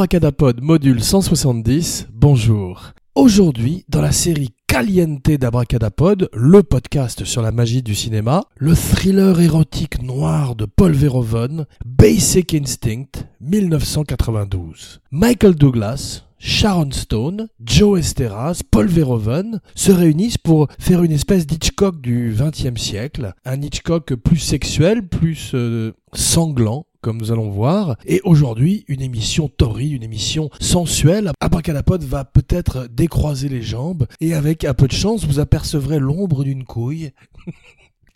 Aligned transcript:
Abracadapod 0.00 0.62
module 0.62 1.04
170, 1.04 2.08
bonjour. 2.10 2.94
Aujourd'hui, 3.14 3.84
dans 3.90 4.00
la 4.00 4.12
série 4.12 4.48
Caliente 4.66 5.30
d'Abracadapod, 5.30 6.30
le 6.32 6.62
podcast 6.62 7.26
sur 7.26 7.42
la 7.42 7.52
magie 7.52 7.82
du 7.82 7.94
cinéma, 7.94 8.46
le 8.56 8.74
thriller 8.74 9.38
érotique 9.38 10.02
noir 10.02 10.56
de 10.56 10.64
Paul 10.64 10.92
Verhoeven, 10.92 11.66
Basic 11.84 12.54
Instinct, 12.54 13.28
1992. 13.42 15.02
Michael 15.10 15.54
Douglas, 15.54 16.22
Sharon 16.38 16.92
Stone, 16.92 17.48
Joe 17.62 18.00
Esteras, 18.00 18.62
Paul 18.70 18.86
Verhoeven 18.86 19.60
se 19.74 19.92
réunissent 19.92 20.38
pour 20.38 20.68
faire 20.78 21.02
une 21.02 21.12
espèce 21.12 21.46
d'Hitchcock 21.46 22.00
du 22.00 22.34
XXe 22.34 22.80
siècle, 22.80 23.34
un 23.44 23.60
Hitchcock 23.60 24.14
plus 24.14 24.38
sexuel, 24.38 25.06
plus 25.06 25.50
euh, 25.52 25.92
sanglant, 26.14 26.86
comme 27.00 27.18
nous 27.18 27.32
allons 27.32 27.50
voir. 27.50 27.96
Et 28.06 28.20
aujourd'hui, 28.24 28.84
une 28.88 29.02
émission 29.02 29.48
torride, 29.48 29.92
une 29.92 30.02
émission 30.02 30.50
sensuelle. 30.60 31.32
Abracadapod 31.40 32.02
va 32.04 32.24
peut-être 32.24 32.88
décroiser 32.90 33.48
les 33.48 33.62
jambes 33.62 34.06
et 34.20 34.34
avec 34.34 34.64
un 34.64 34.74
peu 34.74 34.86
de 34.86 34.92
chance, 34.92 35.24
vous 35.24 35.40
apercevrez 35.40 35.98
l'ombre 35.98 36.44
d'une 36.44 36.64
couille. 36.64 37.10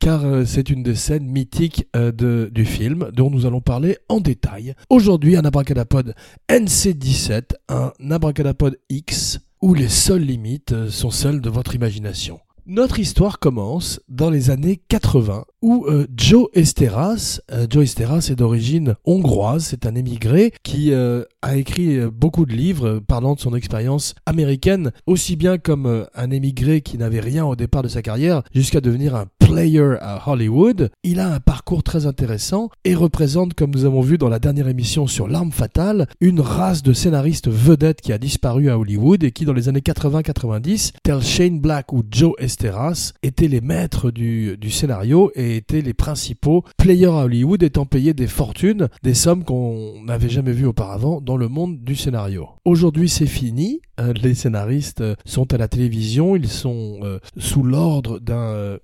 car 0.01 0.25
euh, 0.25 0.45
c'est 0.45 0.69
une 0.69 0.83
des 0.83 0.97
scènes 0.97 1.27
mythiques 1.27 1.87
euh, 1.97 2.51
du 2.51 2.65
film 2.67 3.11
dont 3.13 3.31
nous 3.31 3.47
allons 3.47 3.63
parler 3.63 3.97
en 4.09 4.21
détail. 4.21 4.75
Aujourd'hui, 4.91 5.37
un 5.37 5.45
abracadapod 5.45 6.15
NC17, 6.51 7.53
un 7.69 7.93
abracadapod 8.11 8.79
X, 8.91 9.41
où 9.63 9.73
les 9.73 9.89
seules 9.89 10.23
limites 10.23 10.73
euh, 10.73 10.91
sont 10.91 11.11
celles 11.11 11.41
de 11.41 11.49
votre 11.49 11.75
imagination. 11.75 12.39
Notre 12.67 12.99
histoire 12.99 13.41
commence 13.41 14.01
dans 14.09 14.31
les 14.31 14.49
années 14.49 14.81
80 14.89 15.45
où 15.61 15.85
euh, 15.87 16.07
Joe 16.17 16.49
Esteras, 16.55 17.41
euh, 17.53 17.67
Joe 17.69 17.85
Esteras 17.85 18.29
est 18.31 18.37
d'origine 18.37 18.97
hongroise, 19.05 19.65
c'est 19.65 19.85
un 19.85 19.95
émigré 19.95 20.51
qui 20.63 20.93
euh, 20.93 21.25
a 21.43 21.57
écrit 21.57 21.99
beaucoup 22.07 22.47
de 22.47 22.55
livres 22.55 23.01
parlant 23.07 23.35
de 23.35 23.41
son 23.41 23.55
expérience 23.55 24.15
américaine, 24.25 24.93
aussi 25.07 25.37
bien 25.37 25.59
comme 25.59 26.07
un 26.15 26.31
émigré 26.31 26.81
qui 26.81 26.97
n'avait 26.97 27.21
rien 27.21 27.45
au 27.45 27.55
départ 27.55 27.83
de 27.83 27.89
sa 27.89 28.01
carrière 28.01 28.43
jusqu'à 28.55 28.81
devenir 28.81 29.15
un 29.15 29.27
player 29.55 29.99
à 30.01 30.29
Hollywood. 30.29 30.91
Il 31.05 31.21
a 31.21 31.33
un 31.33 31.39
parcours 31.39 31.85
très 31.85 32.07
intéressant 32.07 32.71
et 32.85 32.97
représente, 32.97 33.55
comme 33.55 33.71
nous 33.71 33.85
avons 33.85 34.01
vu 34.01 34.19
dans 34.19 34.29
la 34.29 34.41
dernière 34.41 34.67
émission 34.67 35.07
sur 35.07 35.29
l'arme 35.29 35.53
fatale, 35.53 36.09
une 36.21 36.41
race 36.41 36.83
de 36.83 36.93
scénaristes 36.93 37.49
vedettes 37.49 38.01
qui 38.01 38.13
a 38.13 38.19
disparu 38.19 38.69
à 38.69 38.77
Hollywood 38.77 39.23
et 39.23 39.31
qui 39.31 39.45
dans 39.45 39.53
les 39.53 39.69
années 39.69 39.79
80-90, 39.79 40.95
tel 41.05 41.23
Shane 41.23 41.61
Black 41.61 41.93
ou 41.93 42.03
Joe 42.11 42.35
Esteras, 42.39 43.13
étaient 43.23 43.47
les 43.47 43.61
maîtres 43.61 44.11
du, 44.11 44.59
scénario 44.71 45.31
et 45.37 45.59
étaient 45.59 45.83
les 45.83 45.95
principaux 45.95 46.65
players 46.77 47.07
à 47.07 47.25
Hollywood 47.27 47.63
étant 47.63 47.87
payés 47.87 48.13
des 48.13 48.27
fortunes, 48.27 48.89
des 49.05 49.15
sommes 49.15 49.45
qu'on 49.45 50.03
n'avait 50.05 50.29
jamais 50.29 50.51
vues 50.51 50.67
auparavant 50.67 51.21
dans 51.21 51.37
le 51.37 51.47
monde 51.47 51.79
du 51.85 51.95
scénario. 51.95 52.49
Aujourd'hui 52.65 53.09
c'est 53.09 53.27
fini, 53.27 53.83
euh, 54.01 54.13
les 54.15 54.35
scénaristes 54.35 55.03
euh, 55.03 55.15
sont 55.25 55.55
à 55.55 55.59
la 55.59 55.69
télévision, 55.69 56.35
ils 56.35 56.49
sont 56.49 56.99
euh, 57.05 57.21
sous 57.37 57.63
l'ordre 57.63 58.19
d'un 58.19 58.79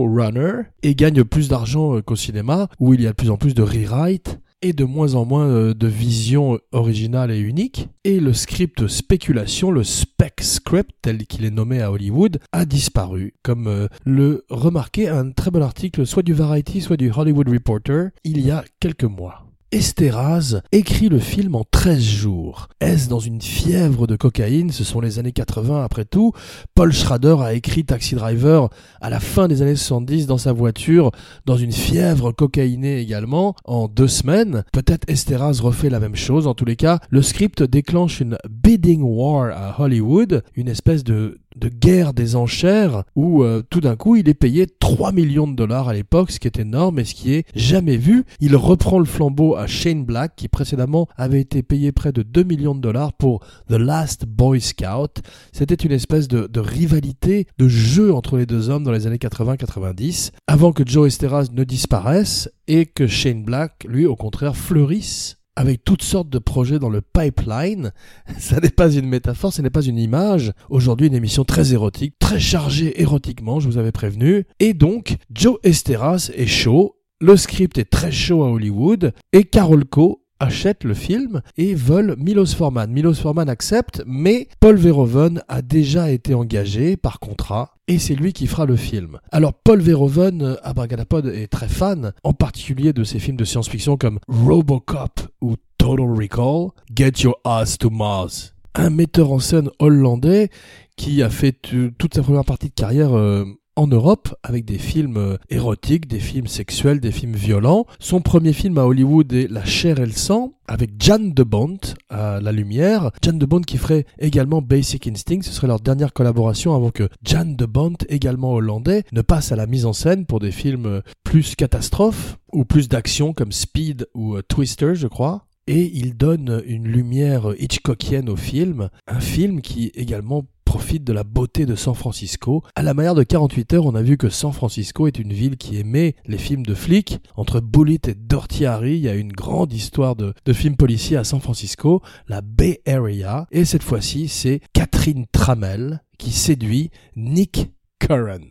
showrunner 0.00 0.62
et 0.82 0.94
gagnent 0.94 1.24
plus 1.24 1.48
d'argent 1.48 2.00
qu'au 2.00 2.16
cinéma 2.16 2.68
où 2.78 2.94
il 2.94 3.02
y 3.02 3.06
a 3.06 3.10
de 3.10 3.16
plus 3.16 3.30
en 3.30 3.36
plus 3.36 3.54
de 3.54 3.62
rewrite 3.62 4.40
et 4.62 4.72
de 4.72 4.84
moins 4.84 5.14
en 5.14 5.24
moins 5.24 5.46
euh, 5.46 5.74
de 5.74 5.86
vision 5.86 6.58
originale 6.72 7.30
et 7.30 7.38
unique. 7.38 7.88
Et 8.04 8.20
le 8.20 8.32
script 8.32 8.86
spéculation, 8.88 9.70
le 9.70 9.84
spec 9.84 10.40
script 10.40 10.90
tel 11.02 11.26
qu'il 11.26 11.44
est 11.44 11.50
nommé 11.50 11.80
à 11.80 11.90
Hollywood, 11.90 12.38
a 12.52 12.64
disparu. 12.66 13.34
Comme 13.42 13.66
euh, 13.66 13.88
le 14.04 14.44
remarquait 14.50 15.08
un 15.08 15.30
très 15.30 15.50
bon 15.50 15.62
article 15.62 16.06
soit 16.06 16.22
du 16.22 16.34
Variety, 16.34 16.80
soit 16.80 16.96
du 16.96 17.10
Hollywood 17.10 17.48
Reporter, 17.48 18.10
il 18.24 18.40
y 18.40 18.50
a 18.50 18.64
quelques 18.80 19.04
mois. 19.04 19.49
Esteraz 19.72 20.62
écrit 20.72 21.08
le 21.08 21.20
film 21.20 21.54
en 21.54 21.62
13 21.62 22.02
jours. 22.02 22.68
Est-ce 22.80 23.08
dans 23.08 23.20
une 23.20 23.40
fièvre 23.40 24.08
de 24.08 24.16
cocaïne? 24.16 24.72
Ce 24.72 24.82
sont 24.82 25.00
les 25.00 25.20
années 25.20 25.30
80 25.30 25.84
après 25.84 26.04
tout. 26.04 26.32
Paul 26.74 26.92
Schrader 26.92 27.36
a 27.40 27.54
écrit 27.54 27.84
Taxi 27.84 28.16
Driver 28.16 28.68
à 29.00 29.10
la 29.10 29.20
fin 29.20 29.46
des 29.46 29.62
années 29.62 29.76
70 29.76 30.26
dans 30.26 30.38
sa 30.38 30.52
voiture, 30.52 31.12
dans 31.46 31.56
une 31.56 31.70
fièvre 31.70 32.32
cocaïnée 32.32 32.98
également, 32.98 33.54
en 33.64 33.86
deux 33.86 34.08
semaines. 34.08 34.64
Peut-être 34.72 35.08
Esteraz 35.08 35.60
refait 35.60 35.88
la 35.88 36.00
même 36.00 36.16
chose. 36.16 36.48
En 36.48 36.54
tous 36.54 36.64
les 36.64 36.74
cas, 36.74 36.98
le 37.08 37.22
script 37.22 37.62
déclenche 37.62 38.20
une 38.20 38.38
bidding 38.50 39.02
war 39.02 39.52
à 39.56 39.80
Hollywood, 39.80 40.42
une 40.56 40.66
espèce 40.66 41.04
de 41.04 41.38
de 41.60 41.68
guerre 41.68 42.14
des 42.14 42.34
enchères 42.34 43.04
où 43.14 43.42
euh, 43.42 43.62
tout 43.68 43.80
d'un 43.80 43.96
coup 43.96 44.16
il 44.16 44.28
est 44.28 44.34
payé 44.34 44.66
3 44.66 45.12
millions 45.12 45.46
de 45.46 45.54
dollars 45.54 45.88
à 45.88 45.94
l'époque, 45.94 46.30
ce 46.30 46.40
qui 46.40 46.48
est 46.48 46.58
énorme 46.58 46.98
et 46.98 47.04
ce 47.04 47.14
qui 47.14 47.34
est 47.34 47.44
jamais 47.54 47.96
vu. 47.96 48.24
Il 48.40 48.56
reprend 48.56 48.98
le 48.98 49.04
flambeau 49.04 49.54
à 49.56 49.66
Shane 49.66 50.04
Black 50.04 50.32
qui 50.36 50.48
précédemment 50.48 51.06
avait 51.16 51.40
été 51.40 51.62
payé 51.62 51.92
près 51.92 52.12
de 52.12 52.22
2 52.22 52.42
millions 52.42 52.74
de 52.74 52.80
dollars 52.80 53.12
pour 53.12 53.40
The 53.68 53.74
Last 53.74 54.24
Boy 54.26 54.60
Scout. 54.60 55.20
C'était 55.52 55.74
une 55.74 55.92
espèce 55.92 56.26
de, 56.26 56.46
de, 56.46 56.60
rivalité, 56.60 57.46
de 57.58 57.68
jeu 57.68 58.12
entre 58.14 58.36
les 58.38 58.46
deux 58.46 58.70
hommes 58.70 58.84
dans 58.84 58.92
les 58.92 59.06
années 59.06 59.16
80-90 59.16 60.30
avant 60.46 60.72
que 60.72 60.82
Joe 60.86 61.08
Esteras 61.08 61.48
ne 61.52 61.64
disparaisse 61.64 62.50
et 62.66 62.86
que 62.86 63.06
Shane 63.06 63.44
Black 63.44 63.84
lui 63.86 64.06
au 64.06 64.16
contraire 64.16 64.56
fleurisse 64.56 65.39
avec 65.60 65.84
toutes 65.84 66.02
sortes 66.02 66.30
de 66.30 66.38
projets 66.38 66.78
dans 66.78 66.88
le 66.88 67.02
pipeline. 67.02 67.92
Ça 68.38 68.60
n'est 68.60 68.70
pas 68.70 68.90
une 68.90 69.06
métaphore, 69.06 69.52
ce 69.52 69.60
n'est 69.60 69.68
pas 69.68 69.82
une 69.82 69.98
image. 69.98 70.52
Aujourd'hui, 70.70 71.08
une 71.08 71.14
émission 71.14 71.44
très 71.44 71.74
érotique, 71.74 72.14
très 72.18 72.40
chargée 72.40 72.98
érotiquement, 73.02 73.60
je 73.60 73.68
vous 73.68 73.76
avais 73.76 73.92
prévenu. 73.92 74.46
Et 74.58 74.72
donc, 74.72 75.18
Joe 75.30 75.58
Esteras 75.62 76.30
est 76.34 76.46
chaud, 76.46 76.96
le 77.20 77.36
script 77.36 77.76
est 77.76 77.90
très 77.90 78.10
chaud 78.10 78.42
à 78.42 78.50
Hollywood, 78.50 79.12
et 79.34 79.44
Carol 79.44 79.84
Co 79.84 80.19
achète 80.40 80.84
le 80.84 80.94
film 80.94 81.42
et 81.56 81.74
veulent 81.74 82.16
Milos 82.18 82.54
Forman. 82.56 82.90
Milos 82.90 83.14
Forman 83.14 83.48
accepte, 83.48 84.02
mais 84.06 84.48
Paul 84.58 84.76
Verhoeven 84.76 85.42
a 85.48 85.62
déjà 85.62 86.10
été 86.10 86.34
engagé 86.34 86.96
par 86.96 87.20
contrat 87.20 87.74
et 87.86 87.98
c'est 87.98 88.14
lui 88.14 88.32
qui 88.32 88.46
fera 88.46 88.66
le 88.66 88.76
film. 88.76 89.18
Alors 89.30 89.52
Paul 89.52 89.80
Verhoeven, 89.80 90.42
euh, 90.42 90.56
à 90.62 90.72
Bragadapod, 90.72 91.26
est 91.26 91.48
très 91.48 91.68
fan, 91.68 92.12
en 92.24 92.32
particulier 92.32 92.92
de 92.92 93.04
ses 93.04 93.18
films 93.18 93.36
de 93.36 93.44
science-fiction 93.44 93.96
comme 93.96 94.18
Robocop 94.28 95.20
ou 95.40 95.56
Total 95.78 96.06
Recall, 96.06 96.70
Get 96.94 97.22
Your 97.22 97.36
Ass 97.44 97.78
to 97.78 97.90
Mars. 97.90 98.54
Un 98.74 98.90
metteur 98.90 99.32
en 99.32 99.40
scène 99.40 99.68
hollandais 99.78 100.50
qui 100.96 101.22
a 101.22 101.30
fait 101.30 101.52
toute 101.98 102.14
sa 102.14 102.22
première 102.22 102.44
partie 102.44 102.68
de 102.68 102.74
carrière 102.74 103.16
euh, 103.16 103.44
en 103.80 103.86
Europe 103.86 104.34
avec 104.42 104.66
des 104.66 104.76
films 104.76 105.16
euh, 105.16 105.38
érotiques, 105.48 106.06
des 106.06 106.20
films 106.20 106.46
sexuels, 106.46 107.00
des 107.00 107.12
films 107.12 107.34
violents. 107.34 107.86
Son 107.98 108.20
premier 108.20 108.52
film 108.52 108.76
à 108.76 108.84
Hollywood 108.84 109.32
est 109.32 109.50
La 109.50 109.64
chair 109.64 110.00
et 110.00 110.06
le 110.06 110.12
sang 110.12 110.52
avec 110.68 111.02
Jan 111.02 111.18
de 111.18 111.42
Bont 111.42 111.78
à 112.10 112.40
la 112.42 112.52
lumière. 112.52 113.10
Jan 113.24 113.32
de 113.32 113.46
Bont 113.46 113.62
qui 113.62 113.78
ferait 113.78 114.04
également 114.18 114.60
Basic 114.60 115.06
Instinct, 115.06 115.40
ce 115.40 115.52
serait 115.52 115.66
leur 115.66 115.80
dernière 115.80 116.12
collaboration 116.12 116.74
avant 116.74 116.90
que 116.90 117.08
Jan 117.24 117.46
de 117.46 117.64
Bont, 117.64 117.96
également 118.10 118.52
hollandais, 118.52 119.04
ne 119.12 119.22
passe 119.22 119.50
à 119.50 119.56
la 119.56 119.66
mise 119.66 119.86
en 119.86 119.94
scène 119.94 120.26
pour 120.26 120.40
des 120.40 120.52
films 120.52 120.86
euh, 120.86 121.00
plus 121.24 121.56
catastrophes 121.56 122.36
ou 122.52 122.66
plus 122.66 122.86
d'action 122.86 123.32
comme 123.32 123.50
Speed 123.50 124.08
ou 124.14 124.36
euh, 124.36 124.42
Twister, 124.42 124.94
je 124.94 125.06
crois 125.06 125.46
et 125.66 125.88
il 125.94 126.16
donne 126.16 126.62
une 126.66 126.88
lumière 126.88 127.54
Hitchcockienne 127.56 128.28
au 128.28 128.34
film, 128.34 128.90
un 129.06 129.20
film 129.20 129.60
qui 129.60 129.92
également 129.94 130.44
profite 130.70 131.02
de 131.02 131.12
la 131.12 131.24
beauté 131.24 131.66
de 131.66 131.74
San 131.74 131.96
Francisco. 131.96 132.62
À 132.76 132.84
la 132.84 132.94
manière 132.94 133.16
de 133.16 133.24
48 133.24 133.72
heures, 133.72 133.86
on 133.86 133.96
a 133.96 134.02
vu 134.02 134.16
que 134.16 134.28
San 134.28 134.52
Francisco 134.52 135.08
est 135.08 135.18
une 135.18 135.32
ville 135.32 135.56
qui 135.56 135.80
aimait 135.80 136.14
les 136.26 136.38
films 136.38 136.64
de 136.64 136.74
flics. 136.74 137.18
Entre 137.34 137.58
Bullitt 137.58 138.06
et 138.06 138.14
Dirty 138.14 138.66
Harry, 138.66 138.92
il 138.92 139.00
y 139.00 139.08
a 139.08 139.16
une 139.16 139.32
grande 139.32 139.72
histoire 139.72 140.14
de, 140.14 140.32
de 140.44 140.52
films 140.52 140.76
policiers 140.76 141.16
à 141.16 141.24
San 141.24 141.40
Francisco, 141.40 142.02
la 142.28 142.40
Bay 142.40 142.82
Area. 142.86 143.48
Et 143.50 143.64
cette 143.64 143.82
fois-ci, 143.82 144.28
c'est 144.28 144.60
Catherine 144.72 145.26
Trammell 145.32 146.04
qui 146.18 146.30
séduit 146.30 146.92
Nick 147.16 147.72
Curran, 147.98 148.46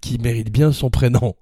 qui 0.00 0.18
mérite 0.18 0.52
bien 0.52 0.70
son 0.70 0.88
prénom. 0.88 1.34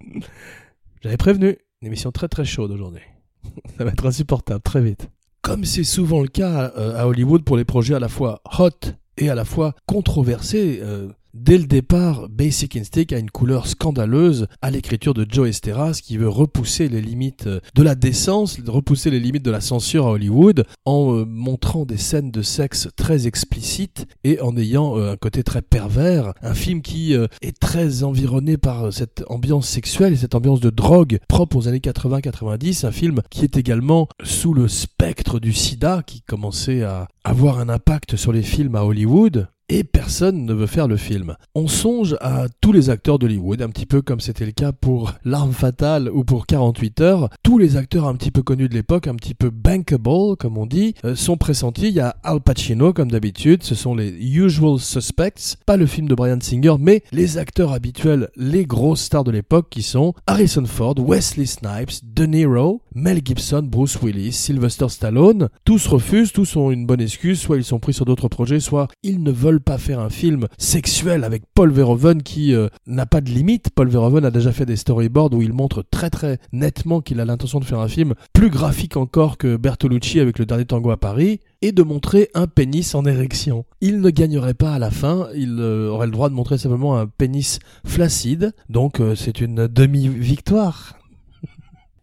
J'avais 1.00 1.16
prévenu, 1.16 1.58
une 1.80 1.86
émission 1.86 2.10
très 2.10 2.26
très 2.26 2.44
chaude 2.44 2.72
aujourd'hui. 2.72 3.04
Ça 3.78 3.84
va 3.84 3.92
être 3.92 4.04
insupportable 4.04 4.62
très 4.62 4.82
vite. 4.82 5.10
Comme 5.42 5.64
c'est 5.64 5.84
souvent 5.84 6.22
le 6.22 6.28
cas 6.28 6.72
euh, 6.76 7.00
à 7.00 7.06
Hollywood 7.06 7.44
pour 7.44 7.56
les 7.56 7.64
projets 7.64 7.94
à 7.94 8.00
la 8.00 8.08
fois 8.08 8.42
hot 8.58 8.98
et 9.16 9.30
à 9.30 9.34
la 9.34 9.44
fois 9.44 9.74
controversé. 9.86 10.80
Euh, 10.82 11.08
dès 11.34 11.58
le 11.58 11.64
départ, 11.64 12.28
Basic 12.28 12.76
Instinct 12.76 13.12
a 13.12 13.18
une 13.18 13.30
couleur 13.30 13.66
scandaleuse 13.66 14.46
à 14.62 14.70
l'écriture 14.70 15.14
de 15.14 15.26
Joe 15.28 15.48
Esteras 15.48 16.00
qui 16.02 16.16
veut 16.16 16.28
repousser 16.28 16.88
les 16.88 17.00
limites 17.00 17.46
euh, 17.46 17.60
de 17.74 17.82
la 17.82 17.94
décence, 17.94 18.58
repousser 18.66 19.10
les 19.10 19.20
limites 19.20 19.44
de 19.44 19.50
la 19.50 19.60
censure 19.60 20.06
à 20.06 20.12
Hollywood 20.12 20.64
en 20.84 21.14
euh, 21.14 21.24
montrant 21.24 21.84
des 21.84 21.96
scènes 21.96 22.30
de 22.30 22.42
sexe 22.42 22.88
très 22.96 23.26
explicites 23.26 24.06
et 24.24 24.40
en 24.40 24.56
ayant 24.56 24.96
un 24.96 25.16
côté 25.16 25.42
très 25.42 25.62
pervers. 25.62 26.32
Un 26.42 26.54
film 26.54 26.82
qui 26.82 27.14
est 27.14 27.58
très 27.58 28.02
environné 28.02 28.56
par 28.56 28.92
cette 28.92 29.24
ambiance 29.28 29.68
sexuelle 29.68 30.12
et 30.12 30.16
cette 30.16 30.34
ambiance 30.34 30.60
de 30.60 30.70
drogue 30.70 31.18
propre 31.28 31.56
aux 31.56 31.68
années 31.68 31.78
80-90. 31.78 32.86
Un 32.86 32.92
film 32.92 33.20
qui 33.30 33.44
est 33.44 33.56
également 33.56 34.08
sous 34.22 34.54
le 34.54 34.68
spectre 34.68 35.40
du 35.40 35.52
sida 35.52 36.02
qui 36.06 36.22
commençait 36.22 36.82
à 36.82 37.08
avoir 37.24 37.58
un 37.58 37.68
impact 37.68 38.16
sur 38.16 38.32
les 38.32 38.42
films 38.42 38.74
à 38.74 38.84
Hollywood 38.84 39.48
et 39.70 39.84
personne 39.84 40.44
ne 40.44 40.52
veut 40.52 40.66
faire 40.66 40.88
le 40.88 40.96
film. 40.96 41.36
On 41.54 41.68
songe 41.68 42.16
à 42.20 42.46
tous 42.60 42.72
les 42.72 42.90
acteurs 42.90 43.20
d'Hollywood, 43.20 43.62
un 43.62 43.68
petit 43.68 43.86
peu 43.86 44.02
comme 44.02 44.18
c'était 44.18 44.44
le 44.44 44.50
cas 44.50 44.72
pour 44.72 45.12
L'arme 45.24 45.52
fatale 45.52 46.10
ou 46.12 46.24
pour 46.24 46.46
48 46.46 47.00
heures. 47.00 47.30
Tous 47.44 47.56
les 47.56 47.76
acteurs 47.76 48.08
un 48.08 48.16
petit 48.16 48.32
peu 48.32 48.42
connus 48.42 48.68
de 48.68 48.74
l'époque, 48.74 49.06
un 49.06 49.14
petit 49.14 49.34
peu 49.34 49.50
bankable 49.50 50.36
comme 50.38 50.58
on 50.58 50.66
dit, 50.66 50.94
euh, 51.04 51.14
sont 51.14 51.36
pressentis. 51.36 51.88
Il 51.88 51.94
y 51.94 52.00
a 52.00 52.16
Al 52.24 52.40
Pacino 52.40 52.92
comme 52.92 53.12
d'habitude, 53.12 53.62
ce 53.62 53.76
sont 53.76 53.94
les 53.94 54.10
usual 54.10 54.80
suspects, 54.80 55.56
pas 55.66 55.76
le 55.76 55.86
film 55.86 56.08
de 56.08 56.14
Brian 56.16 56.40
Singer, 56.40 56.74
mais 56.80 57.04
les 57.12 57.38
acteurs 57.38 57.72
habituels, 57.72 58.28
les 58.36 58.64
grosses 58.64 59.02
stars 59.02 59.24
de 59.24 59.30
l'époque 59.30 59.68
qui 59.70 59.82
sont 59.82 60.14
Harrison 60.26 60.66
Ford, 60.66 60.96
Wesley 60.98 61.46
Snipes, 61.46 62.00
De 62.02 62.26
Niro, 62.26 62.82
Mel 62.94 63.20
Gibson, 63.24 63.62
Bruce 63.62 64.00
Willis, 64.02 64.32
Sylvester 64.32 64.88
Stallone. 64.88 65.48
Tous 65.64 65.86
refusent, 65.86 66.32
tous 66.32 66.56
ont 66.56 66.70
une 66.70 66.86
bonne 66.86 67.00
excuse, 67.00 67.40
soit 67.40 67.56
ils 67.56 67.64
sont 67.64 67.78
pris 67.78 67.92
sur 67.92 68.04
d'autres 68.04 68.28
projets, 68.28 68.60
soit 68.60 68.88
ils 69.02 69.22
ne 69.22 69.30
veulent 69.30 69.60
pas 69.60 69.78
faire 69.78 70.00
un 70.00 70.10
film 70.10 70.46
sexuel 70.58 71.24
avec 71.24 71.44
Paul 71.54 71.70
Verhoeven 71.70 72.22
qui 72.22 72.54
euh, 72.54 72.68
n'a 72.86 73.06
pas 73.06 73.20
de 73.20 73.30
limite. 73.30 73.70
Paul 73.74 73.88
Verhoeven 73.88 74.24
a 74.24 74.30
déjà 74.30 74.52
fait 74.52 74.66
des 74.66 74.76
storyboards 74.76 75.32
où 75.32 75.42
il 75.42 75.52
montre 75.52 75.84
très 75.90 76.10
très 76.10 76.38
nettement 76.52 77.00
qu'il 77.00 77.20
a 77.20 77.24
l'intention 77.24 77.60
de 77.60 77.64
faire 77.64 77.80
un 77.80 77.88
film 77.88 78.14
plus 78.32 78.50
graphique 78.50 78.96
encore 78.96 79.38
que 79.38 79.56
Bertolucci 79.56 80.20
avec 80.20 80.38
le 80.38 80.46
dernier 80.46 80.64
tango 80.64 80.90
à 80.90 80.96
Paris 80.96 81.40
et 81.62 81.72
de 81.72 81.82
montrer 81.82 82.30
un 82.34 82.46
pénis 82.46 82.94
en 82.94 83.04
érection. 83.04 83.64
Il 83.80 84.00
ne 84.00 84.10
gagnerait 84.10 84.54
pas 84.54 84.74
à 84.74 84.78
la 84.78 84.90
fin, 84.90 85.28
il 85.34 85.56
euh, 85.60 85.88
aurait 85.88 86.06
le 86.06 86.12
droit 86.12 86.28
de 86.28 86.34
montrer 86.34 86.58
simplement 86.58 86.98
un 86.98 87.06
pénis 87.06 87.58
flaccide, 87.84 88.52
donc 88.68 89.00
euh, 89.00 89.14
c'est 89.14 89.40
une 89.40 89.68
demi-victoire. 89.68 90.99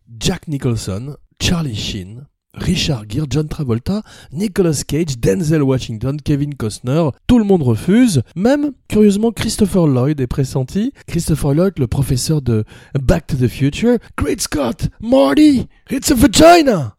Jack 0.09 0.47
Nicholson, 0.47 1.17
Charlie 1.39 1.75
Sheen, 1.75 2.27
Richard 2.53 3.05
Gere, 3.09 3.27
John 3.29 3.47
Travolta, 3.47 4.03
Nicolas 4.31 4.83
Cage, 4.87 5.19
Denzel 5.19 5.61
Washington, 5.61 6.17
Kevin 6.23 6.55
Costner, 6.55 7.09
tout 7.27 7.37
le 7.37 7.43
monde 7.43 7.61
refuse. 7.63 8.23
Même, 8.35 8.71
curieusement, 8.87 9.31
Christopher 9.31 9.85
Lloyd 9.85 10.19
est 10.19 10.27
pressenti. 10.27 10.93
Christopher 11.07 11.53
Lloyd, 11.53 11.73
le 11.77 11.87
professeur 11.87 12.41
de 12.41 12.63
Back 12.99 13.27
to 13.27 13.37
the 13.37 13.47
Future. 13.47 13.97
Great 14.17 14.41
Scott! 14.41 14.89
Marty! 15.01 15.67
It's 15.89 16.11
a 16.11 16.15
vagina! 16.15 16.95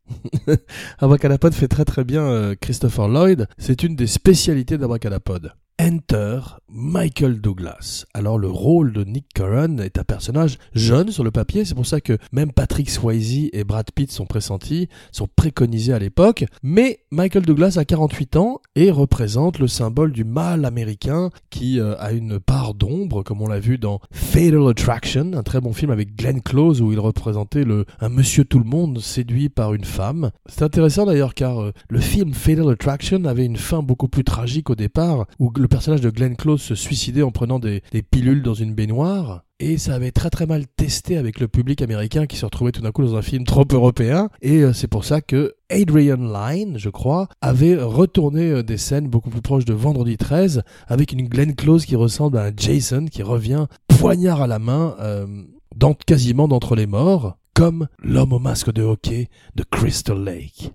Abracadapod 0.98 1.54
fait 1.54 1.68
très 1.68 1.84
très 1.84 2.04
bien 2.04 2.22
euh, 2.22 2.54
Christopher 2.60 3.08
Lloyd. 3.08 3.46
C'est 3.58 3.82
une 3.82 3.96
des 3.96 4.06
spécialités 4.06 4.78
d'Abracadapod. 4.78 5.52
Enter 5.80 6.40
Michael 6.68 7.40
Douglas. 7.40 8.04
Alors 8.12 8.36
le 8.36 8.48
rôle 8.48 8.92
de 8.92 9.04
Nick 9.04 9.26
Curran 9.34 9.78
est 9.78 9.98
un 9.98 10.04
personnage 10.04 10.58
jeune 10.74 11.10
sur 11.10 11.24
le 11.24 11.30
papier, 11.30 11.64
c'est 11.64 11.74
pour 11.74 11.86
ça 11.86 12.00
que 12.00 12.18
même 12.32 12.52
Patrick 12.52 12.90
Swayze 12.90 13.48
et 13.52 13.64
Brad 13.64 13.90
Pitt 13.92 14.10
sont 14.10 14.26
pressentis, 14.26 14.88
sont 15.12 15.28
préconisés 15.34 15.92
à 15.92 15.98
l'époque, 15.98 16.44
mais 16.62 17.00
Michael 17.10 17.44
Douglas 17.44 17.76
a 17.78 17.84
48 17.84 18.36
ans 18.36 18.60
et 18.74 18.90
représente 18.90 19.58
le 19.60 19.68
symbole 19.68 20.12
du 20.12 20.24
mal 20.24 20.64
américain 20.64 21.30
qui 21.48 21.80
euh, 21.80 21.94
a 21.98 22.12
une 22.12 22.38
part 22.40 22.74
d'ombre, 22.74 23.22
comme 23.22 23.40
on 23.40 23.48
l'a 23.48 23.60
vu 23.60 23.78
dans 23.78 24.00
Fatal 24.10 24.68
Attraction, 24.68 25.32
un 25.34 25.42
très 25.42 25.60
bon 25.60 25.72
film 25.72 25.90
avec 25.90 26.16
Glenn 26.16 26.42
Close 26.42 26.82
où 26.82 26.92
il 26.92 27.00
représentait 27.00 27.64
un 28.00 28.08
monsieur 28.08 28.44
tout 28.44 28.58
le 28.58 28.64
monde 28.64 29.00
séduit 29.00 29.48
par 29.48 29.74
une 29.74 29.84
femme. 29.84 30.32
C'est 30.46 30.62
intéressant 30.62 31.06
d'ailleurs 31.06 31.34
car 31.34 31.62
euh, 31.62 31.72
le 31.88 32.00
film 32.00 32.34
Fatal 32.34 32.68
Attraction 32.68 33.24
avait 33.24 33.46
une 33.46 33.56
fin 33.56 33.82
beaucoup 33.82 34.08
plus 34.08 34.24
tragique 34.24 34.70
au 34.70 34.74
départ 34.74 35.26
où 35.38 35.50
personnage 35.68 36.00
de 36.00 36.10
Glenn 36.10 36.36
Close 36.36 36.60
se 36.60 36.74
suicidait 36.74 37.22
en 37.22 37.30
prenant 37.30 37.58
des, 37.58 37.82
pilules 38.10 38.42
dans 38.42 38.54
une 38.54 38.74
baignoire. 38.74 39.44
Et 39.60 39.76
ça 39.76 39.94
avait 39.94 40.12
très 40.12 40.30
très 40.30 40.46
mal 40.46 40.66
testé 40.76 41.16
avec 41.16 41.40
le 41.40 41.48
public 41.48 41.82
américain 41.82 42.26
qui 42.26 42.36
se 42.36 42.44
retrouvait 42.44 42.70
tout 42.70 42.80
d'un 42.80 42.92
coup 42.92 43.02
dans 43.02 43.16
un 43.16 43.22
film 43.22 43.44
trop 43.44 43.64
européen. 43.72 44.28
Et 44.40 44.58
euh, 44.58 44.72
c'est 44.72 44.86
pour 44.86 45.04
ça 45.04 45.20
que 45.20 45.54
Adrian 45.68 46.16
Lyne, 46.16 46.78
je 46.78 46.90
crois, 46.90 47.28
avait 47.40 47.74
retourné 47.76 48.50
euh, 48.50 48.62
des 48.62 48.76
scènes 48.76 49.08
beaucoup 49.08 49.30
plus 49.30 49.42
proches 49.42 49.64
de 49.64 49.74
Vendredi 49.74 50.16
13 50.16 50.62
avec 50.86 51.12
une 51.12 51.28
Glenn 51.28 51.56
Close 51.56 51.86
qui 51.86 51.96
ressemble 51.96 52.38
à 52.38 52.44
un 52.44 52.52
Jason 52.56 53.06
qui 53.06 53.24
revient 53.24 53.66
poignard 53.88 54.42
à 54.42 54.46
la 54.46 54.60
main 54.60 54.94
euh, 55.00 55.26
dans, 55.74 55.94
quasiment 55.94 56.46
d'entre 56.46 56.76
les 56.76 56.86
morts, 56.86 57.36
comme 57.52 57.88
l'homme 58.00 58.32
au 58.32 58.38
masque 58.38 58.72
de 58.72 58.82
hockey 58.82 59.28
de 59.56 59.64
Crystal 59.64 60.22
Lake. 60.22 60.72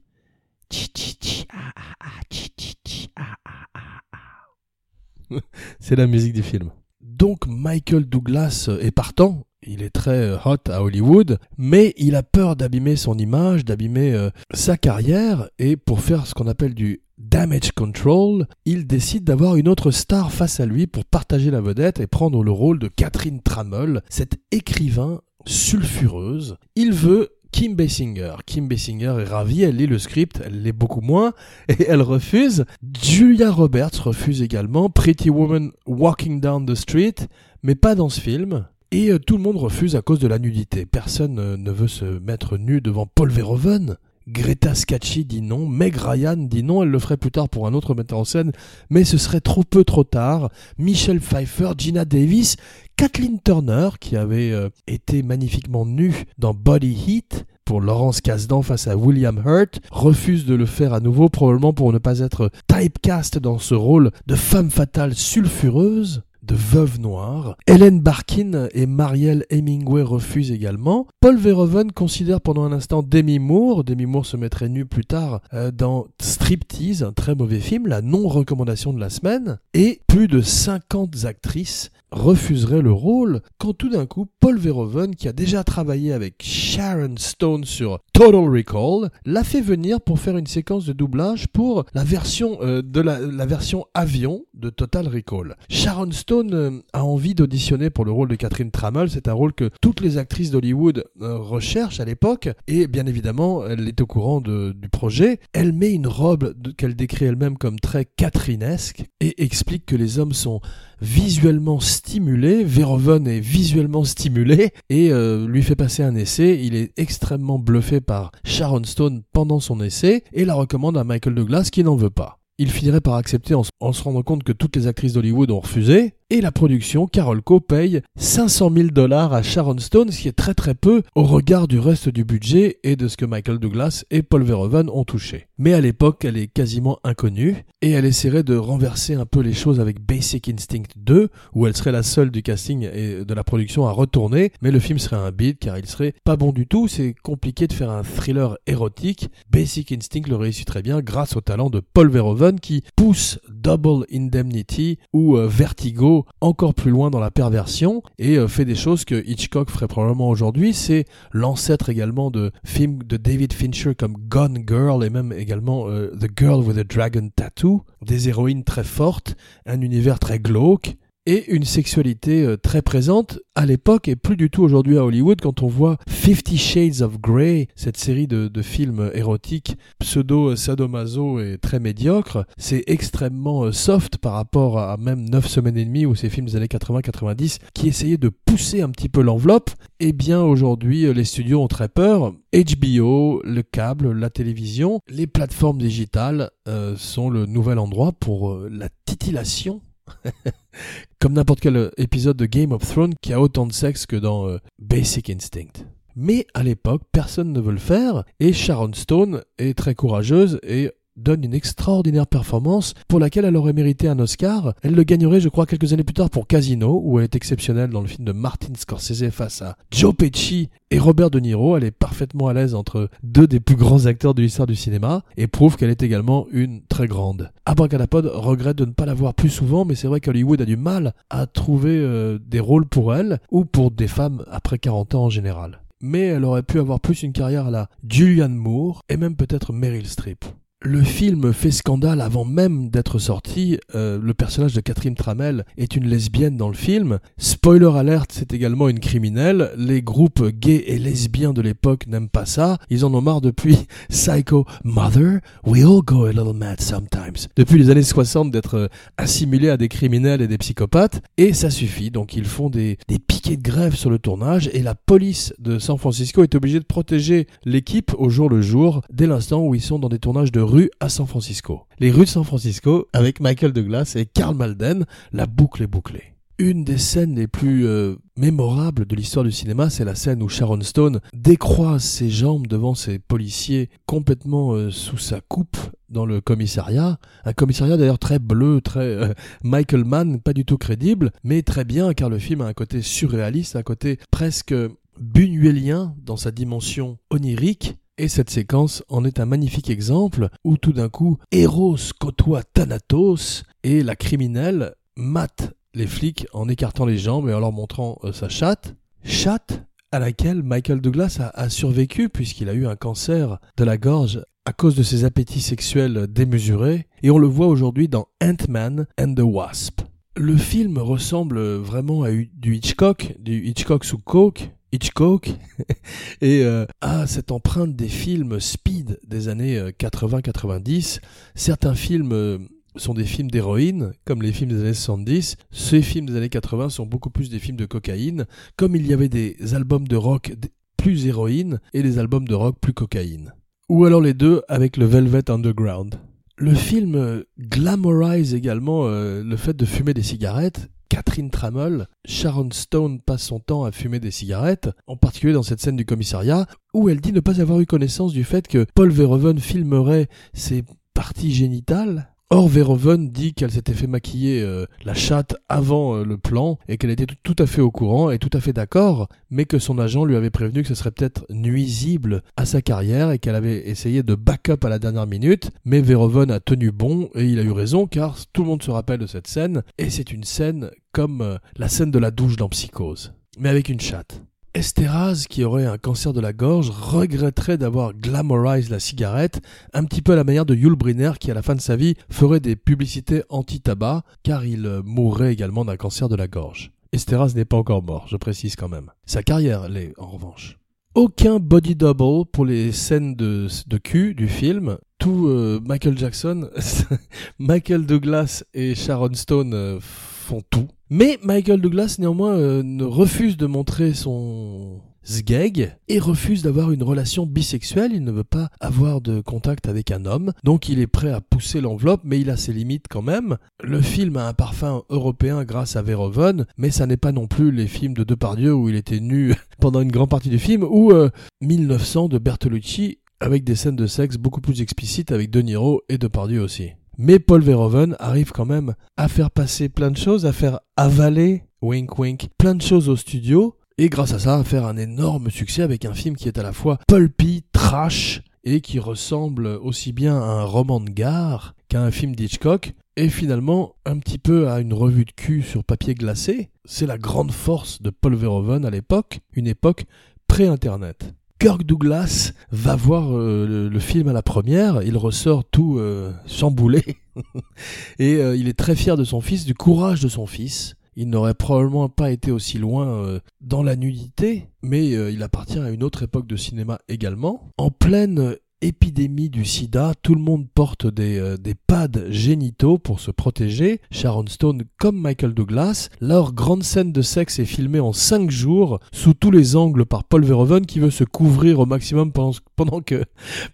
c'est 5.80 5.96
la 5.96 6.08
musique 6.08 6.34
du 6.34 6.44
film. 6.44 6.70
Donc 7.02 7.48
Michael 7.48 8.06
Douglas 8.06 8.70
est 8.82 8.92
partant, 8.92 9.44
il 9.66 9.82
est 9.82 9.90
très 9.90 10.30
euh, 10.30 10.38
hot 10.46 10.70
à 10.70 10.84
Hollywood, 10.84 11.38
mais 11.58 11.94
il 11.98 12.16
a 12.16 12.24
peur 12.24 12.56
d'abîmer 12.56 12.96
son 12.96 13.18
image, 13.18 13.66
d'abîmer 13.66 14.14
euh, 14.14 14.30
sa 14.54 14.78
carrière, 14.78 15.50
et 15.60 15.78
pour 15.78 16.02
faire 16.02 16.28
ce 16.28 16.34
qu'on 16.34 16.48
appelle 16.48 16.74
du 16.74 17.02
damage 17.18 17.72
control, 17.72 18.48
il 18.66 18.88
décide 18.88 19.24
d'avoir 19.24 19.56
une 19.56 19.68
autre 19.68 19.92
star 19.92 20.32
face 20.32 20.60
à 20.60 20.66
lui 20.66 20.88
pour 20.88 21.06
partager 21.06 21.52
la 21.52 21.62
vedette 21.62 22.00
et 22.00 22.08
prendre 22.08 22.44
le 22.44 22.52
rôle 22.52 22.80
de 22.80 22.88
Catherine 22.88 23.42
Trammell, 23.42 24.02
cette 24.10 24.38
écrivain 24.52 25.22
sulfureuse. 25.46 26.58
Il 26.76 26.94
veut 26.94 27.30
Kim 27.54 27.76
Basinger. 27.76 28.34
Kim 28.48 28.68
Basinger 28.68 29.16
est 29.22 29.30
ravie, 29.30 29.62
elle 29.62 29.78
lit 29.78 29.86
le 29.86 30.00
script, 30.00 30.42
elle 30.44 30.64
l'est 30.64 30.74
beaucoup 30.74 31.02
moins, 31.02 31.34
et 31.70 31.84
elle 31.88 32.02
refuse. 32.02 32.66
Julia 33.00 33.52
Roberts 33.52 34.04
refuse 34.04 34.42
également. 34.42 34.90
Pretty 34.90 35.30
Woman 35.30 35.72
Walking 35.86 36.42
Down 36.42 36.66
the 36.66 36.74
Street, 36.74 37.14
mais 37.62 37.76
pas 37.76 37.94
dans 37.94 38.10
ce 38.10 38.20
film. 38.20 38.66
Et 38.92 39.12
euh, 39.12 39.20
tout 39.20 39.38
le 39.38 39.44
monde 39.44 39.58
refuse 39.58 39.96
à 39.96 40.02
cause 40.02 40.20
de 40.20 40.28
la 40.28 40.40
nudité. 40.40 40.88
Personne 40.88 41.38
euh, 41.38 41.56
ne 41.56 41.70
veut 41.70 41.88
se 41.88 42.06
mettre 42.06 42.58
nu 42.58 42.82
devant 42.82 43.06
Paul 43.06 43.30
Verhoeven. 43.30 43.98
Greta 44.28 44.76
Scacchi 44.76 45.26
dit 45.26 45.42
non, 45.42 45.68
Meg 45.68 45.96
Ryan 45.98 46.38
dit 46.38 46.64
non, 46.64 46.84
elle 46.84 46.90
le 46.90 47.00
ferait 47.00 47.18
plus 47.18 47.32
tard 47.32 47.50
pour 47.50 47.68
un 47.68 47.74
autre 47.74 47.94
metteur 47.94 48.20
en 48.20 48.24
scène, 48.24 48.52
mais 48.90 49.04
ce 49.04 49.18
serait 49.18 49.42
trop 49.42 49.64
peu 49.64 49.84
trop 49.84 50.04
tard. 50.04 50.50
Michelle 50.78 51.20
Pfeiffer, 51.20 51.72
Gina 51.78 52.06
Davis, 52.06 52.56
Kathleen 52.96 53.40
Turner, 53.44 53.90
qui 54.00 54.16
avait 54.16 54.52
euh, 54.52 54.70
été 54.88 55.24
magnifiquement 55.24 55.86
nue 55.86 56.26
dans 56.38 56.54
Body 56.54 56.94
Heat, 57.08 57.46
pour 57.66 57.82
Laurence 57.82 58.22
Kasdan 58.22 58.62
face 58.62 58.88
à 58.88 58.98
William 58.98 59.42
Hurt, 59.46 59.80
refuse 59.92 60.46
de 60.46 60.56
le 60.56 60.66
faire 60.66 60.94
à 60.94 61.00
nouveau, 61.00 61.30
probablement 61.30 61.74
pour 61.74 61.94
ne 61.94 61.98
pas 61.98 62.20
être 62.20 62.52
typecast 62.68 63.40
dans 63.40 63.58
ce 63.58 63.74
rôle 63.74 64.12
de 64.28 64.36
femme 64.36 64.70
fatale 64.70 65.16
sulfureuse 65.16 66.24
de 66.44 66.56
Veuve 66.56 67.00
Noire. 67.00 67.56
Hélène 67.68 68.02
Barkin 68.02 68.68
et 68.74 68.86
Marielle 68.86 69.46
Hemingway 69.50 70.02
refusent 70.02 70.52
également. 70.52 71.08
Paul 71.22 71.38
Verhoeven 71.38 71.92
considère 71.92 72.42
pendant 72.42 72.64
un 72.64 72.72
instant 72.72 73.02
Demi 73.04 73.40
Moore. 73.40 73.84
Demi 73.84 74.06
Moore 74.06 74.26
se 74.26 74.38
mettrait 74.38 74.70
nu 74.70 74.86
plus 74.86 75.06
tard 75.06 75.42
euh, 75.54 75.72
dans 75.72 76.08
Striptease, 76.20 77.04
un 77.04 77.14
très 77.14 77.36
mauvais 77.36 77.60
film, 77.60 77.88
la 77.88 78.02
non-recommandation 78.02 78.94
de 78.94 79.00
la 79.00 79.10
semaine. 79.10 79.60
Et 79.74 80.02
plus 80.08 80.28
de 80.28 80.42
50 80.42 81.26
actrices 81.26 81.92
refuserait 82.14 82.82
le 82.82 82.92
rôle 82.92 83.42
quand 83.58 83.74
tout 83.74 83.90
d'un 83.90 84.06
coup 84.06 84.28
Paul 84.40 84.58
Verhoeven, 84.58 85.16
qui 85.16 85.28
a 85.28 85.34
déjà 85.34 85.64
travaillé 85.64 86.14
avec 86.14 86.36
Sharon 86.42 87.16
Stone 87.18 87.66
sur 87.66 88.00
Total 88.14 88.36
Recall, 88.36 89.10
l'a 89.26 89.44
fait 89.44 89.62
venir 89.62 90.00
pour 90.00 90.20
faire 90.20 90.38
une 90.38 90.48
séquence 90.48 90.86
de 90.86 90.94
doublage 90.94 91.48
pour 91.48 91.86
la 91.94 92.04
version 92.04 92.58
euh, 92.62 92.82
de 92.82 93.02
la, 93.02 93.46
version 93.46 93.86
avion 93.94 94.46
de 94.54 94.70
Total 94.70 95.08
Recall. 95.08 95.56
Sharon 95.70 96.12
Stone 96.12 96.54
euh, 96.54 96.80
a 96.94 97.04
envie 97.04 97.36
d'auditionner 97.36 97.90
pour 97.90 98.06
le 98.06 98.12
rôle 98.12 98.30
de 98.30 98.36
Catherine 98.36 98.72
Trammell, 98.72 99.10
c'est 99.10 99.28
un 99.28 99.34
rôle 99.34 99.54
que 99.54 99.70
toutes 99.82 100.02
les 100.02 100.18
actrices 100.18 100.52
d'Hollywood 100.52 101.06
euh, 101.22 101.38
recherchent 101.38 102.00
à 102.00 102.06
l'époque 102.06 102.50
et 102.68 102.88
bien 102.88 103.06
évidemment 103.06 103.66
elle 103.66 103.88
est 103.88 104.02
au 104.02 104.06
courant 104.06 104.42
du 104.42 104.90
projet. 104.92 105.40
Elle 105.54 105.74
met 105.74 105.92
une 105.92 106.08
robe 106.08 106.54
qu'elle 106.78 106.96
décrit 106.96 107.26
elle-même 107.26 107.58
comme 107.58 107.80
très 107.80 108.06
catherinesque 108.06 109.06
et 109.20 109.44
explique 109.44 109.86
que 109.86 109.96
les 109.96 110.20
hommes 110.20 110.34
sont 110.34 110.62
visuellement 111.02 111.80
stimulé, 112.06 112.66
Verhoeven 112.66 113.28
est 113.28 113.40
visuellement 113.40 114.04
stimulé 114.04 114.72
et 114.90 115.12
euh, 115.12 115.48
lui 115.48 115.64
fait 115.64 115.76
passer 115.76 116.04
un 116.04 116.16
essai. 116.16 116.60
Il 116.62 116.76
est 116.76 116.92
extrêmement 116.98 117.60
bluffé 117.60 118.02
par 118.02 118.32
Sharon 118.44 118.84
Stone 118.84 119.24
pendant 119.32 119.62
son 119.62 119.82
essai 119.82 120.24
et 120.34 120.44
la 120.44 120.54
recommande 120.54 120.98
à 120.98 121.06
Michael 121.06 121.36
Douglas 121.36 121.70
qui 121.72 121.84
n'en 121.84 121.96
veut 121.96 122.10
pas. 122.10 122.40
Il 122.60 122.70
finirait 122.70 123.02
par 123.02 123.16
accepter 123.16 123.56
en, 123.56 123.64
se 123.64 124.04
rendant 124.04 124.22
compte 124.22 124.44
que 124.44 124.52
toutes 124.52 124.76
les 124.76 124.86
actrices 124.86 125.14
d'Hollywood 125.14 125.50
ont 125.50 125.62
refusé, 125.62 126.14
et 126.34 126.42
la 126.42 126.52
production, 126.52 127.06
Carol 127.06 127.44
Co, 127.44 127.60
paye 127.60 128.02
500 128.16 128.72
000 128.76 128.88
dollars 128.88 129.34
à 129.34 129.44
Sharon 129.44 129.78
Stone, 129.78 130.10
ce 130.12 130.20
qui 130.20 130.28
est 130.28 130.32
très 130.32 130.56
très 130.56 130.74
peu 130.74 131.04
au 131.14 131.22
regard 131.22 131.68
du 131.68 131.78
reste 131.78 132.10
du 132.10 132.24
budget 132.24 132.80
et 132.82 132.96
de 132.96 133.08
ce 133.08 133.18
que 133.18 133.26
Michael 133.26 133.60
Douglas 133.60 134.04
et 134.10 134.24
Paul 134.24 134.42
Verhoeven 134.42 134.90
ont 134.90 135.04
touché. 135.04 135.46
Mais 135.60 135.74
à 135.74 135.80
l'époque, 135.80 136.26
elle 136.26 136.38
est 136.38 136.48
quasiment 136.48 136.98
inconnue, 137.04 137.64
et 137.84 137.92
elle 137.92 138.06
essaierait 138.06 138.42
de 138.42 138.56
renverser 138.56 139.14
un 139.14 139.28
peu 139.28 139.42
les 139.42 139.54
choses 139.54 139.80
avec 139.80 140.00
Basic 140.04 140.50
Instinct 140.50 140.90
2, 140.96 141.30
où 141.54 141.68
elle 141.68 141.78
serait 141.78 141.92
la 141.92 142.02
seule 142.02 142.32
du 142.32 142.42
casting 142.42 142.90
et 142.92 143.24
de 143.24 143.34
la 143.36 143.44
production 143.44 143.86
à 143.86 143.92
retourner, 143.92 144.54
mais 144.64 144.72
le 144.72 144.80
film 144.80 144.98
serait 144.98 145.18
un 145.18 145.32
beat 145.32 145.60
car 145.60 145.78
il 145.78 145.86
serait 145.86 146.16
pas 146.24 146.36
bon 146.36 146.52
du 146.52 146.66
tout, 146.66 146.88
c'est 146.88 147.14
compliqué 147.22 147.68
de 147.68 147.74
faire 147.74 147.92
un 147.92 148.02
thriller 148.02 148.58
érotique. 148.66 149.30
Basic 149.52 149.92
Instinct 149.92 150.28
le 150.28 150.36
réussit 150.36 150.66
très 150.66 150.82
bien 150.82 151.00
grâce 151.02 151.36
au 151.36 151.42
talent 151.42 151.70
de 151.70 151.80
Paul 151.80 152.10
Verhoeven 152.10 152.60
qui 152.60 152.84
pousse 152.96 153.38
Double 153.50 154.08
Indemnity 154.12 154.98
ou 155.14 155.38
euh, 155.38 155.48
Vertigo 155.48 156.23
encore 156.42 156.74
plus 156.74 156.92
loin 156.92 157.10
dans 157.10 157.20
la 157.20 157.32
perversion 157.32 158.04
et 158.20 158.38
euh, 158.38 158.48
fait 158.48 158.66
des 158.66 158.76
choses 158.76 159.06
que 159.06 159.24
Hitchcock 159.26 159.70
ferait 159.70 159.88
probablement 159.88 160.30
aujourd'hui. 160.30 160.74
C'est 160.74 161.06
l'ancêtre 161.32 161.90
également 161.90 162.32
de 162.32 162.52
films 162.64 163.04
de 163.04 163.18
David 163.18 163.54
Fincher 163.54 163.96
comme 163.96 164.16
Gone 164.28 164.64
Girl 164.68 165.04
et 165.04 165.10
même 165.10 165.34
également 165.34 165.88
euh, 165.88 166.12
The 166.20 166.30
Girl 166.38 166.62
with 166.62 166.78
a 166.78 166.84
Dragon 166.84 167.30
Tattoo, 167.36 167.84
des 168.02 168.30
héroïnes 168.30 168.64
très 168.64 168.84
fortes, 168.84 169.36
un 169.66 169.82
univers 169.82 170.20
très 170.20 170.40
glauque 170.40 170.96
et 171.26 171.54
une 171.54 171.64
sexualité 171.64 172.44
euh, 172.44 172.58
très 172.58 172.82
présente 172.82 173.40
à 173.56 173.66
l'époque 173.66 174.08
et 174.08 174.16
plus 174.16 174.36
du 174.36 174.50
tout 174.50 174.64
aujourd'hui 174.64 174.98
à 174.98 175.06
Hollywood 175.06 175.40
quand 175.42 175.64
on 175.64 175.68
voit 175.68 175.98
Fifty 176.10 176.58
Shades 176.58 177.02
of 177.02 177.20
Grey, 177.22 177.68
cette 177.76 177.98
série 177.98 178.28
de, 178.28 178.50
films 178.62 179.12
érotiques 179.14 179.78
pseudo-sadomaso 180.00 181.40
et 181.40 181.58
très 181.62 181.80
médiocre, 181.80 182.46
c'est 182.58 182.84
extrêmement 182.88 183.64
euh, 183.64 183.72
soft 183.72 184.18
par 184.18 184.34
rapport 184.34 184.80
à 184.80 184.98
même 184.98 185.30
9 185.30 185.48
semaines 185.48 185.78
et 185.78 185.86
demie 185.86 186.06
ou 186.06 186.16
ces 186.16 186.30
films 186.30 186.48
des 186.48 186.56
années 186.56 186.68
80-90 186.68 187.60
qui 187.74 187.88
essayaient 187.88 188.18
de 188.18 188.30
pousser 188.30 188.82
un 188.82 188.90
petit 188.90 189.10
peu 189.10 189.22
l'enveloppe. 189.22 189.72
Eh 190.00 190.14
bien 190.14 190.42
aujourd'hui 190.42 191.06
euh, 191.06 191.14
les 191.14 191.26
studios 191.26 191.62
ont 191.62 191.68
très 191.68 191.90
peur. 191.90 192.34
HBO, 192.54 193.42
le 193.44 193.62
câble, 193.62 194.12
la 194.12 194.30
télévision, 194.30 195.00
les 195.10 195.26
plateformes 195.26 195.80
digitales 195.80 196.52
sont 196.98 197.32
le 197.32 197.48
nouvel 197.48 197.80
endroit 197.80 198.12
pour 198.12 198.56
la 198.70 198.90
titillation 199.06 199.82
Comme 201.20 201.34
n'importe 201.34 201.62
quel 201.62 201.92
épisode 201.98 202.38
de 202.38 202.46
Game 202.46 202.72
of 202.72 202.88
Thrones 202.88 203.14
qui 203.22 203.34
a 203.34 203.42
autant 203.42 203.66
de 203.66 203.74
sexe 203.74 204.06
que 204.06 204.16
dans 204.16 204.48
euh, 204.48 204.58
Basic 204.80 205.30
Instinct. 205.30 205.86
Mais 206.16 206.46
à 206.54 206.64
l'époque, 206.64 207.02
personne 207.12 207.52
ne 207.52 207.60
veut 207.60 207.72
le 207.72 207.80
faire, 207.80 208.24
et 208.40 208.54
Sharon 208.54 208.94
Stone 208.94 209.42
est 209.58 209.78
très 209.78 209.96
courageuse 209.96 210.60
et 210.62 210.92
donne 211.16 211.44
une 211.44 211.54
extraordinaire 211.54 212.28
performance 212.28 212.94
pour 213.08 213.20
laquelle 213.20 213.46
elle 213.46 213.56
aurait 213.56 213.74
mérité 213.74 214.08
un 214.08 214.20
Oscar. 214.20 214.74
Elle 214.82 214.96
le 214.96 215.04
gagnerait, 215.04 215.40
je 215.40 215.50
crois, 215.50 215.66
quelques 215.66 215.94
années 215.94 216.04
plus 216.04 216.14
tard 216.14 216.30
pour 216.30 216.48
Casino, 216.48 217.02
où 217.04 217.20
elle 217.20 217.26
est 217.26 217.36
exceptionnelle 217.36 217.90
dans 217.90 218.02
le 218.02 218.08
film 218.08 218.26
de 218.26 218.32
Martin 218.32 218.74
Scorsese 218.76 219.30
face 219.32 219.62
à 219.62 219.78
Joe 219.92 220.16
Pesci 220.16 220.70
et 220.92 221.00
Robert 221.00 221.30
De 221.30 221.40
Niro. 221.40 221.78
Elle 221.78 221.84
est 221.84 221.92
parfaitement 221.92 222.48
à 222.48 222.54
l'aise 222.54 222.76
entre 222.76 223.10
deux 223.24 223.48
des 223.48 223.60
plus 223.60 223.76
grands 223.76 224.06
acteurs 224.06 224.34
de 224.34 224.42
l'histoire 224.42 224.68
du 224.68 224.76
cinéma 224.76 225.24
et 225.38 225.48
prouve 225.48 225.78
qu'elle 225.78 225.90
est 225.90 226.04
également 226.04 226.48
une 226.52 226.82
très 226.88 227.08
grande. 227.08 227.52
Abracadapod 227.66 228.26
regrette 228.26 228.78
de 228.78 228.86
ne 228.86 228.92
pas 228.92 229.06
la 229.06 229.14
voir 229.14 229.34
plus 229.34 229.50
souvent, 229.50 229.86
mais 229.86 229.96
c'est 229.96 230.08
vrai 230.08 230.20
qu'Hollywood 230.20 230.62
a 230.62 230.66
du 230.66 230.78
mal 230.78 231.14
à 231.30 231.46
trouver 231.48 231.98
euh, 231.98 232.40
des 232.40 232.60
rôles 232.60 232.88
pour 232.88 233.16
elle 233.16 233.40
ou 233.52 233.66
pour 233.66 233.92
des 233.92 234.08
femmes 234.08 234.44
après 234.52 234.80
40 234.80 235.16
ans 235.16 235.26
en 235.26 235.30
général. 235.30 235.82
Mais 236.02 236.22
elle 236.22 236.44
aurait 236.44 236.64
pu 236.64 236.80
avoir 236.80 237.00
plus 237.00 237.24
une 237.24 237.32
carrière 237.32 237.68
à 237.68 237.72
la 237.72 237.90
Julianne 238.08 238.56
Moore 238.56 239.04
et 239.08 239.16
même 239.16 239.36
peut-être 239.36 239.72
Meryl 239.72 240.08
Streep 240.08 240.44
le 240.86 241.02
film 241.02 241.54
fait 241.54 241.72
scandale 241.72 242.20
avant 242.20 242.44
même 242.44 242.90
d'être 242.90 243.18
sorti. 243.18 243.80
Euh, 243.96 244.20
le 244.22 244.34
personnage 244.34 244.74
de 244.74 244.82
Catherine 244.82 245.16
Tramel 245.16 245.66
est 245.78 245.96
une 245.96 246.06
lesbienne 246.06 246.58
dans 246.58 246.68
le 246.68 246.74
film. 246.74 247.20
Spoiler 247.38 247.90
alert, 247.96 248.30
c'est 248.34 248.54
également 248.54 248.90
une 248.90 249.00
criminelle. 249.00 249.72
Les 249.78 250.02
groupes 250.02 250.46
gays 250.46 250.84
et 250.88 251.00
lesbiens 251.00 251.54
de 251.54 251.62
l'époque 251.62 252.06
n'aiment 252.08 252.28
pas 252.28 252.46
ça. 252.46 252.80
Ils 252.90 253.06
en 253.06 253.14
ont 253.14 253.22
marre 253.22 253.40
depuis 253.40 253.78
Psycho 254.10 254.66
Mother. 254.84 255.40
We 255.66 255.84
all 255.86 256.02
go 256.04 256.26
a 256.26 256.34
little 256.34 256.54
mad 256.54 256.82
sometimes. 256.82 257.48
Depuis 257.56 257.78
les 257.78 257.90
années 257.90 258.04
60 258.04 258.52
d'être 258.52 258.76
euh, 258.76 258.88
assimilés 259.18 259.70
à 259.70 259.78
des 259.78 259.88
criminels 259.88 260.42
et 260.42 260.48
des 260.50 260.58
psychopathes. 260.58 261.22
Et 261.38 261.54
ça 261.54 261.70
suffit. 261.70 262.12
Donc 262.12 262.36
ils 262.36 262.46
font 262.46 262.70
des, 262.70 262.98
des 263.08 263.20
piquets 263.20 263.56
de 263.56 263.64
grève 263.64 263.96
sur 263.96 264.10
le 264.10 264.20
tournage 264.20 264.70
et 264.74 264.82
la 264.82 264.96
police 264.96 265.54
de 265.60 265.80
San 265.80 265.98
Francisco 265.98 266.44
est 266.44 266.56
obligée 266.56 266.80
de 266.80 266.86
protéger 266.86 267.48
l'équipe 267.64 268.12
au 268.18 268.30
jour 268.30 268.50
le 268.50 268.62
jour 268.62 269.02
dès 269.10 269.28
l'instant 269.28 269.66
où 269.66 269.76
ils 269.76 269.82
sont 269.82 269.98
dans 269.98 270.10
des 270.10 270.20
tournages 270.20 270.52
de 270.52 270.73
à 271.00 271.10
San 271.10 271.28
Francisco. 271.28 271.84
Les 272.00 272.12
rues 272.12 272.26
de 272.26 272.30
San 272.30 272.44
Francisco 272.44 273.08
avec 273.14 273.40
Michael 273.40 273.74
Douglas 273.74 274.14
et 274.16 274.26
Karl 274.26 274.56
Malden, 274.56 275.06
la 275.32 275.46
boucle 275.46 275.84
est 275.84 275.88
bouclée. 275.88 276.34
Une 276.58 276.84
des 276.84 276.98
scènes 276.98 277.36
les 277.36 277.48
plus 277.48 277.86
euh, 277.86 278.16
mémorables 278.38 279.06
de 279.06 279.16
l'histoire 279.16 279.44
du 279.44 279.52
cinéma, 279.52 279.90
c'est 279.90 280.06
la 280.06 280.16
scène 280.16 280.42
où 280.42 280.50
Sharon 280.50 280.82
Stone 280.82 281.20
décroise 281.34 282.04
ses 282.04 282.30
jambes 282.30 282.68
devant 282.68 282.96
ses 282.96 283.20
policiers 283.20 283.90
complètement 284.06 284.74
euh, 284.74 284.90
sous 284.92 285.18
sa 285.18 285.42
coupe 285.42 285.78
dans 286.10 286.26
le 286.26 286.42
commissariat. 286.42 287.18
Un 287.44 287.54
commissariat 287.54 287.98
d'ailleurs 287.98 288.20
très 288.20 288.40
bleu, 288.40 288.82
très 288.82 289.02
euh, 289.02 289.34
Michael 289.64 290.06
Mann, 290.06 290.40
pas 290.40 290.54
du 290.54 290.66
tout 290.66 290.78
crédible, 290.78 291.32
mais 291.44 291.62
très 291.64 291.86
bien 291.86 292.14
car 292.14 292.30
le 292.30 292.40
film 292.40 292.62
a 292.62 292.66
un 292.66 292.74
côté 292.74 293.02
surréaliste, 293.02 293.76
un 293.76 293.84
côté 293.84 294.18
presque 294.32 294.76
buñuelien 295.20 296.16
dans 296.24 296.38
sa 296.38 296.52
dimension 296.52 297.18
onirique 297.30 297.96
et 298.18 298.28
cette 298.28 298.50
séquence 298.50 299.04
en 299.10 299.26
est 299.26 299.40
un 299.40 299.46
magnifique 299.46 299.90
exemple 299.90 300.50
où 300.64 300.78
tout 300.78 300.94
d'un 300.94 301.10
coup, 301.10 301.38
Eros 301.52 301.98
côtoie 302.20 302.64
Thanatos 302.64 303.64
et 303.84 304.04
la 304.04 304.16
criminelle 304.16 304.94
mate 305.16 305.74
les 305.94 306.08
flics 306.08 306.48
en 306.54 306.70
écartant 306.70 307.06
les 307.06 307.18
jambes 307.18 307.50
et 307.50 307.54
en 307.54 307.60
leur 307.60 307.72
montrant 307.72 308.20
euh, 308.24 308.32
sa 308.32 308.50
chatte. 308.50 308.96
Chatte 309.24 309.84
à 310.12 310.20
laquelle 310.20 310.62
Michael 310.64 311.02
Douglas 311.02 311.40
a, 311.54 311.70
survécu 311.70 312.30
puisqu'il 312.30 312.70
a 312.70 312.74
eu 312.74 312.86
un 312.86 312.96
cancer 312.96 313.60
de 313.78 313.84
la 313.84 313.98
gorge 313.98 314.44
à 314.66 314.74
cause 314.74 314.96
de 314.96 315.04
ses 315.04 315.26
appétits 315.26 315.62
sexuels 315.62 316.28
démesurés 316.28 317.08
et 317.24 317.32
on 317.32 317.38
le 317.38 317.48
voit 317.48 317.68
aujourd'hui 317.68 318.08
dans 318.08 318.28
Ant-Man 318.42 319.08
and 319.20 319.34
the 319.34 319.42
Wasp. 319.42 320.02
Le 320.36 320.58
film 320.58 320.98
ressemble 320.98 321.60
vraiment 321.60 322.24
à 322.24 322.32
du 322.32 322.76
Hitchcock, 322.76 323.36
du 323.40 323.66
Hitchcock 323.66 324.06
sous 324.06 324.18
coke, 324.18 324.72
Hitchcock 324.94 325.50
et 326.42 326.62
euh, 326.64 326.86
à 327.02 327.26
cette 327.26 327.52
empreinte 327.52 327.96
des 327.96 328.08
films 328.08 328.60
speed 328.60 329.20
des 329.28 329.50
années 329.50 329.80
80-90. 330.00 331.18
Euh, 331.18 331.20
Certains 331.56 331.96
films 331.96 332.32
euh, 332.32 332.60
sont 332.96 333.16
des 333.16 333.24
films 333.24 333.50
d'héroïne, 333.50 334.12
comme 334.24 334.44
les 334.44 334.54
films 334.54 334.70
des 334.70 334.82
années 334.82 334.94
70. 334.94 335.58
Ces 335.72 336.04
films 336.04 336.28
des 336.28 336.36
années 336.36 336.50
80 336.50 336.90
sont 336.90 337.08
beaucoup 337.08 337.32
plus 337.32 337.50
des 337.50 337.58
films 337.58 337.78
de 337.78 337.88
cocaïne, 337.88 338.46
comme 338.78 338.96
il 338.96 339.08
y 339.08 339.14
avait 339.14 339.30
des 339.30 339.58
albums 339.74 340.08
de 340.08 340.16
rock 340.16 340.54
plus 340.96 341.26
héroïne 341.26 341.82
et 341.94 342.04
des 342.04 342.20
albums 342.20 342.48
de 342.48 342.54
rock 342.54 342.78
plus 342.80 342.94
cocaïne. 342.94 343.54
Ou 343.90 344.06
alors 344.06 344.22
les 344.22 344.36
deux 344.36 344.62
avec 344.70 344.98
le 344.98 345.06
Velvet 345.06 345.50
Underground. 345.50 346.20
Le 346.58 346.76
film 346.76 347.44
glamorise 347.60 348.54
également 348.54 349.08
le 349.10 349.56
fait 349.58 349.76
de 349.76 349.86
fumer 349.86 350.14
des 350.14 350.22
cigarettes 350.22 350.88
Catherine 351.14 351.52
Trammell, 351.52 352.08
Sharon 352.26 352.70
Stone 352.72 353.22
passe 353.22 353.44
son 353.44 353.60
temps 353.60 353.84
à 353.84 353.92
fumer 353.92 354.20
des 354.20 354.32
cigarettes, 354.32 354.90
en 355.06 355.16
particulier 355.16 355.54
dans 355.54 355.62
cette 355.62 355.80
scène 355.80 355.96
du 355.96 356.06
commissariat, 356.08 356.66
où 356.96 357.08
elle 357.08 357.22
dit 357.22 357.32
ne 357.32 357.40
pas 357.40 357.62
avoir 357.62 357.80
eu 357.82 357.86
connaissance 357.86 358.34
du 358.34 358.44
fait 358.44 358.68
que 358.68 358.88
Paul 358.96 359.12
Verhoeven 359.12 359.60
filmerait 359.60 360.28
ses 360.56 360.84
parties 361.14 361.54
génitales 361.54 362.33
Or, 362.50 362.68
Verhoeven 362.68 363.30
dit 363.30 363.54
qu'elle 363.54 363.72
s'était 363.72 363.94
fait 363.94 364.06
maquiller 364.06 364.62
euh, 364.62 364.86
la 365.06 365.16
chatte 365.16 365.56
avant 365.70 366.18
euh, 366.18 366.24
le 366.24 366.38
plan 366.38 366.78
et 366.88 366.98
qu'elle 366.98 367.10
était 367.10 367.26
tout, 367.26 367.56
à 367.58 367.66
fait 367.66 367.82
au 367.82 367.90
courant 367.90 368.30
et 368.30 368.38
tout 368.38 368.52
à 368.54 368.60
fait 368.60 368.74
d'accord, 368.74 369.28
mais 369.50 369.66
que 369.66 369.80
son 369.80 369.98
agent 369.98 370.24
lui 370.24 370.36
avait 370.36 370.52
prévenu 370.52 370.84
que 370.84 370.88
ce 370.88 370.94
serait 370.94 371.10
peut-être 371.10 371.46
nuisible 371.50 372.44
à 372.56 372.66
sa 372.66 372.84
carrière 372.84 373.32
et 373.32 373.40
qu'elle 373.40 373.56
avait 373.56 373.90
essayé 373.90 374.22
de 374.22 374.36
back-up 374.36 374.86
à 374.86 374.90
la 374.90 375.00
dernière 375.00 375.26
minute. 375.26 375.72
Mais 375.84 376.02
Verhoeven 376.02 376.52
a 376.52 376.60
tenu 376.60 376.92
bon 376.92 377.30
et 377.34 377.46
il 377.46 377.58
a 377.58 377.64
eu 377.64 377.72
raison 377.72 378.06
car 378.06 378.38
tout 378.54 378.62
le 378.62 378.68
monde 378.68 378.84
se 378.84 378.92
rappelle 378.92 379.20
de 379.20 379.28
cette 379.28 379.48
scène 379.48 379.82
et 379.98 380.12
c'est 380.12 380.32
une 380.32 380.44
scène 380.44 380.92
comme 381.12 381.42
euh, 381.42 381.58
la 381.78 381.88
scène 381.88 382.12
de 382.12 382.20
la 382.20 382.30
douche 382.30 382.58
dans 382.58 382.70
Psychose, 382.70 383.34
mais 383.58 383.70
avec 383.70 383.90
une 383.90 384.00
chatte. 384.00 384.44
Estéraz, 384.76 385.46
qui 385.48 385.64
aurait 385.64 385.86
un 385.86 386.00
cancer 386.00 386.34
de 386.34 386.42
la 386.42 386.52
gorge, 386.52 386.90
regretterait 386.90 387.78
d'avoir 387.78 388.12
glamorisé 388.14 388.90
la 388.90 389.00
cigarette, 389.00 389.62
un 389.94 390.04
petit 390.04 390.24
peu 390.24 390.34
à 390.34 390.36
la 390.36 390.44
manière 390.44 390.66
de 390.66 390.74
Yul 390.74 390.96
Brynner, 390.96 391.34
qui 391.40 391.52
à 391.52 391.54
la 391.54 391.62
fin 391.62 391.76
de 391.76 391.82
sa 391.82 391.96
vie 391.96 392.16
ferait 392.30 392.60
des 392.60 392.76
publicités 392.76 393.44
anti-tabac, 393.50 394.24
car 394.42 394.66
il 394.66 395.02
mourrait 395.06 395.54
également 395.54 395.86
d'un 395.86 395.96
cancer 395.96 396.28
de 396.28 396.36
la 396.36 396.48
gorge. 396.48 396.92
Estéraz 397.12 397.54
n'est 397.54 397.66
pas 397.66 397.78
encore 397.78 398.02
mort, 398.02 398.26
je 398.28 398.36
précise 398.36 398.76
quand 398.76 398.90
même. 398.90 399.12
Sa 399.28 399.44
carrière 399.44 399.88
l'est, 399.90 400.14
en 400.18 400.26
revanche. 400.26 400.80
Aucun 401.14 401.60
body 401.60 401.96
double 401.96 402.46
pour 402.52 402.66
les 402.66 402.92
scènes 402.92 403.36
de, 403.36 403.68
de 403.86 403.98
cul 404.00 404.34
du 404.34 404.48
film. 404.48 404.98
Tout 405.20 405.46
euh, 405.50 405.80
Michael 405.86 406.18
Jackson, 406.18 406.72
Michael 407.60 408.08
Douglas 408.08 408.64
et 408.74 408.96
Sharon 408.96 409.36
Stone 409.36 409.76
euh, 409.76 410.00
font 410.44 410.62
tout. 410.70 410.88
Mais 411.10 411.40
Michael 411.44 411.82
Douglas 411.82 412.18
néanmoins 412.20 412.54
euh, 412.54 412.84
refuse 413.02 413.58
de 413.58 413.66
montrer 413.66 414.14
son 414.14 415.02
sgeg 415.24 415.96
et 416.08 416.20
refuse 416.20 416.64
d'avoir 416.64 416.92
une 416.92 417.04
relation 417.04 417.46
bisexuelle, 417.46 418.12
il 418.14 418.24
ne 418.24 418.32
veut 418.32 418.44
pas 418.44 418.70
avoir 418.80 419.22
de 419.22 419.40
contact 419.40 419.88
avec 419.88 420.12
un 420.12 420.26
homme, 420.26 420.52
donc 420.64 420.90
il 420.90 421.00
est 421.00 421.08
prêt 421.08 421.32
à 421.32 421.42
pousser 421.42 421.82
l'enveloppe, 421.82 422.22
mais 422.24 422.40
il 422.40 422.50
a 422.50 422.58
ses 422.58 422.74
limites 422.74 423.06
quand 423.10 423.22
même. 423.22 423.58
Le 423.82 424.02
film 424.02 424.38
a 424.38 424.48
un 424.48 424.54
parfum 424.54 425.04
européen 425.10 425.64
grâce 425.64 425.96
à 425.96 426.02
Verhoeven, 426.02 426.66
mais 426.78 426.92
ça 426.92 427.06
n'est 427.06 427.18
pas 427.18 427.32
non 427.32 427.48
plus 427.48 427.72
les 427.72 427.88
films 427.88 428.14
de 428.14 428.24
Depardieu 428.24 428.74
où 428.74 428.90
il 428.90 428.96
était 428.96 429.22
nu 429.22 429.56
pendant 429.80 430.02
une 430.02 430.12
grande 430.12 430.30
partie 430.30 430.50
du 430.50 430.60
film, 430.60 430.84
ou 430.84 431.14
1900 431.62 432.26
euh, 432.26 432.28
de 432.28 432.38
Bertolucci 432.38 433.20
avec 433.40 433.64
des 433.64 433.76
scènes 433.76 433.96
de 433.96 434.08
sexe 434.08 434.38
beaucoup 434.38 434.62
plus 434.62 434.82
explicites 434.82 435.32
avec 435.32 435.50
De 435.50 435.62
Niro 435.62 436.02
et 436.10 436.18
Depardieu 436.18 436.62
aussi. 436.62 436.92
Mais 437.18 437.40
Paul 437.40 437.62
Verhoeven 437.62 438.16
arrive 438.20 438.52
quand 438.52 438.66
même 438.66 438.96
à 439.18 439.28
faire 439.28 439.52
passer 439.52 439.90
plein 439.90 440.12
de 440.12 440.18
choses, 440.18 440.46
à 440.46 440.54
faire 440.54 440.80
avaler, 440.98 441.64
wink 441.82 442.18
wink, 442.18 442.50
plein 442.58 442.76
de 442.76 442.82
choses 442.82 443.10
au 443.10 443.16
studio, 443.16 443.76
et 443.98 444.10
grâce 444.10 444.34
à 444.34 444.40
ça 444.40 444.56
à 444.58 444.64
faire 444.64 444.86
un 444.86 444.98
énorme 444.98 445.52
succès 445.52 445.84
avec 445.84 446.06
un 446.06 446.14
film 446.14 446.36
qui 446.36 446.48
est 446.48 446.58
à 446.58 446.64
la 446.64 446.74
fois 446.74 446.98
pulpy, 447.08 447.64
trash, 447.72 448.42
et 448.64 448.82
qui 448.82 449.00
ressemble 449.00 449.68
aussi 449.68 450.14
bien 450.14 450.36
à 450.38 450.46
un 450.46 450.64
roman 450.64 451.00
de 451.00 451.10
gare 451.10 451.76
qu'à 451.90 452.02
un 452.02 452.12
film 452.12 452.36
d'Hitchcock 452.36 452.94
et 453.16 453.30
finalement 453.30 453.96
un 454.06 454.18
petit 454.18 454.40
peu 454.40 454.70
à 454.70 454.80
une 454.80 454.94
revue 454.94 455.26
de 455.26 455.32
cul 455.32 455.62
sur 455.62 455.84
papier 455.84 456.16
glacé. 456.16 456.70
C'est 456.86 457.06
la 457.06 457.18
grande 457.18 457.52
force 457.52 458.02
de 458.02 458.10
Paul 458.10 458.36
Verhoeven 458.36 458.86
à 458.86 458.90
l'époque, 458.90 459.42
une 459.54 459.68
époque 459.68 460.06
pré-internet. 460.48 461.34
Kirk 461.64 461.86
Douglas 461.86 462.52
va 462.74 462.98
voir 462.98 463.32
euh, 463.32 463.88
le, 463.90 464.00
film 464.02 464.28
à 464.28 464.34
la 464.34 464.42
première, 464.42 465.02
il 465.02 465.16
ressort 465.16 465.64
tout 465.64 465.98
euh, 465.98 466.34
chamboulé 466.46 467.02
et 468.20 468.36
euh, 468.36 468.58
il 468.58 468.68
est 468.68 468.78
très 468.78 468.98
fier 468.98 469.16
de 469.16 469.24
son 469.24 469.40
fils, 469.40 469.64
du 469.64 469.74
courage 469.74 470.20
de 470.20 470.28
son 470.28 470.46
fils. 470.46 470.96
Il 471.16 471.30
n'aurait 471.30 471.54
probablement 471.54 472.10
pas 472.10 472.32
été 472.32 472.52
aussi 472.52 472.80
loin 472.80 473.40
dans 473.62 473.82
la 473.82 473.96
nudité, 473.96 474.68
mais 474.82 475.12
il 475.12 475.44
appartient 475.44 475.80
à 475.80 475.92
une 475.92 476.04
autre 476.04 476.24
époque 476.24 476.48
de 476.48 476.56
cinéma 476.56 477.00
également. 477.08 477.70
En 477.78 477.92
pleine 477.92 478.58
épidémie 478.84 479.50
du 479.50 479.64
sida, 479.66 480.14
tout 480.22 480.36
le 480.36 480.42
monde 480.42 480.68
porte 480.74 481.08
des, 481.08 481.38
euh, 481.40 481.58
des, 481.58 481.74
pads 481.74 482.30
génitaux 482.30 482.98
pour 482.98 483.20
se 483.20 483.32
protéger. 483.32 484.02
Sharon 484.12 484.46
Stone 484.48 484.84
comme 485.00 485.20
Michael 485.20 485.54
Douglas. 485.54 486.10
Leur 486.20 486.54
grande 486.54 486.84
scène 486.84 487.12
de 487.12 487.22
sexe 487.22 487.60
est 487.60 487.66
filmée 487.66 488.02
en 488.02 488.14
5 488.14 488.52
jours, 488.52 489.00
sous 489.12 489.34
tous 489.34 489.52
les 489.52 489.76
angles 489.76 490.06
par 490.06 490.26
Paul 490.26 490.44
Verhoeven 490.44 490.86
qui 490.86 491.00
veut 491.00 491.12
se 491.12 491.24
couvrir 491.24 491.80
au 491.80 491.86
maximum 491.86 492.32
pendant, 492.32 493.02
que, 493.02 493.24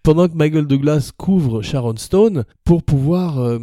pendant 0.04 0.28
que 0.28 0.36
Michael 0.36 0.68
Douglas 0.68 1.12
couvre 1.18 1.62
Sharon 1.62 1.98
Stone 1.98 2.46
pour 2.64 2.84
pouvoir... 2.84 3.40
Euh, 3.40 3.60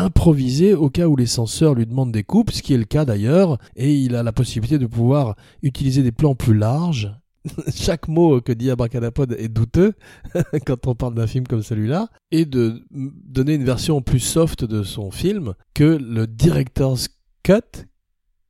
improviser 0.00 0.72
au 0.72 0.88
cas 0.88 1.08
où 1.08 1.14
les 1.14 1.26
censeurs 1.26 1.74
lui 1.74 1.84
demandent 1.84 2.10
des 2.10 2.24
coupes, 2.24 2.50
ce 2.50 2.62
qui 2.62 2.72
est 2.72 2.78
le 2.78 2.84
cas 2.84 3.04
d'ailleurs, 3.04 3.58
et 3.76 3.94
il 3.94 4.16
a 4.16 4.22
la 4.22 4.32
possibilité 4.32 4.78
de 4.78 4.86
pouvoir 4.86 5.36
utiliser 5.62 6.02
des 6.02 6.10
plans 6.10 6.34
plus 6.34 6.56
larges 6.56 7.12
chaque 7.74 8.08
mot 8.08 8.40
que 8.40 8.52
dit 8.52 8.70
Abracadapod 8.70 9.32
est 9.32 9.48
douteux 9.48 9.94
quand 10.66 10.86
on 10.86 10.94
parle 10.94 11.14
d'un 11.14 11.26
film 11.26 11.46
comme 11.46 11.62
celui-là, 11.62 12.08
et 12.30 12.44
de 12.44 12.82
donner 12.90 13.54
une 13.54 13.64
version 13.64 14.02
plus 14.02 14.20
soft 14.20 14.64
de 14.64 14.82
son 14.82 15.10
film 15.10 15.54
que 15.74 15.84
le 15.84 16.26
director's 16.26 17.08
cut. 17.42 17.86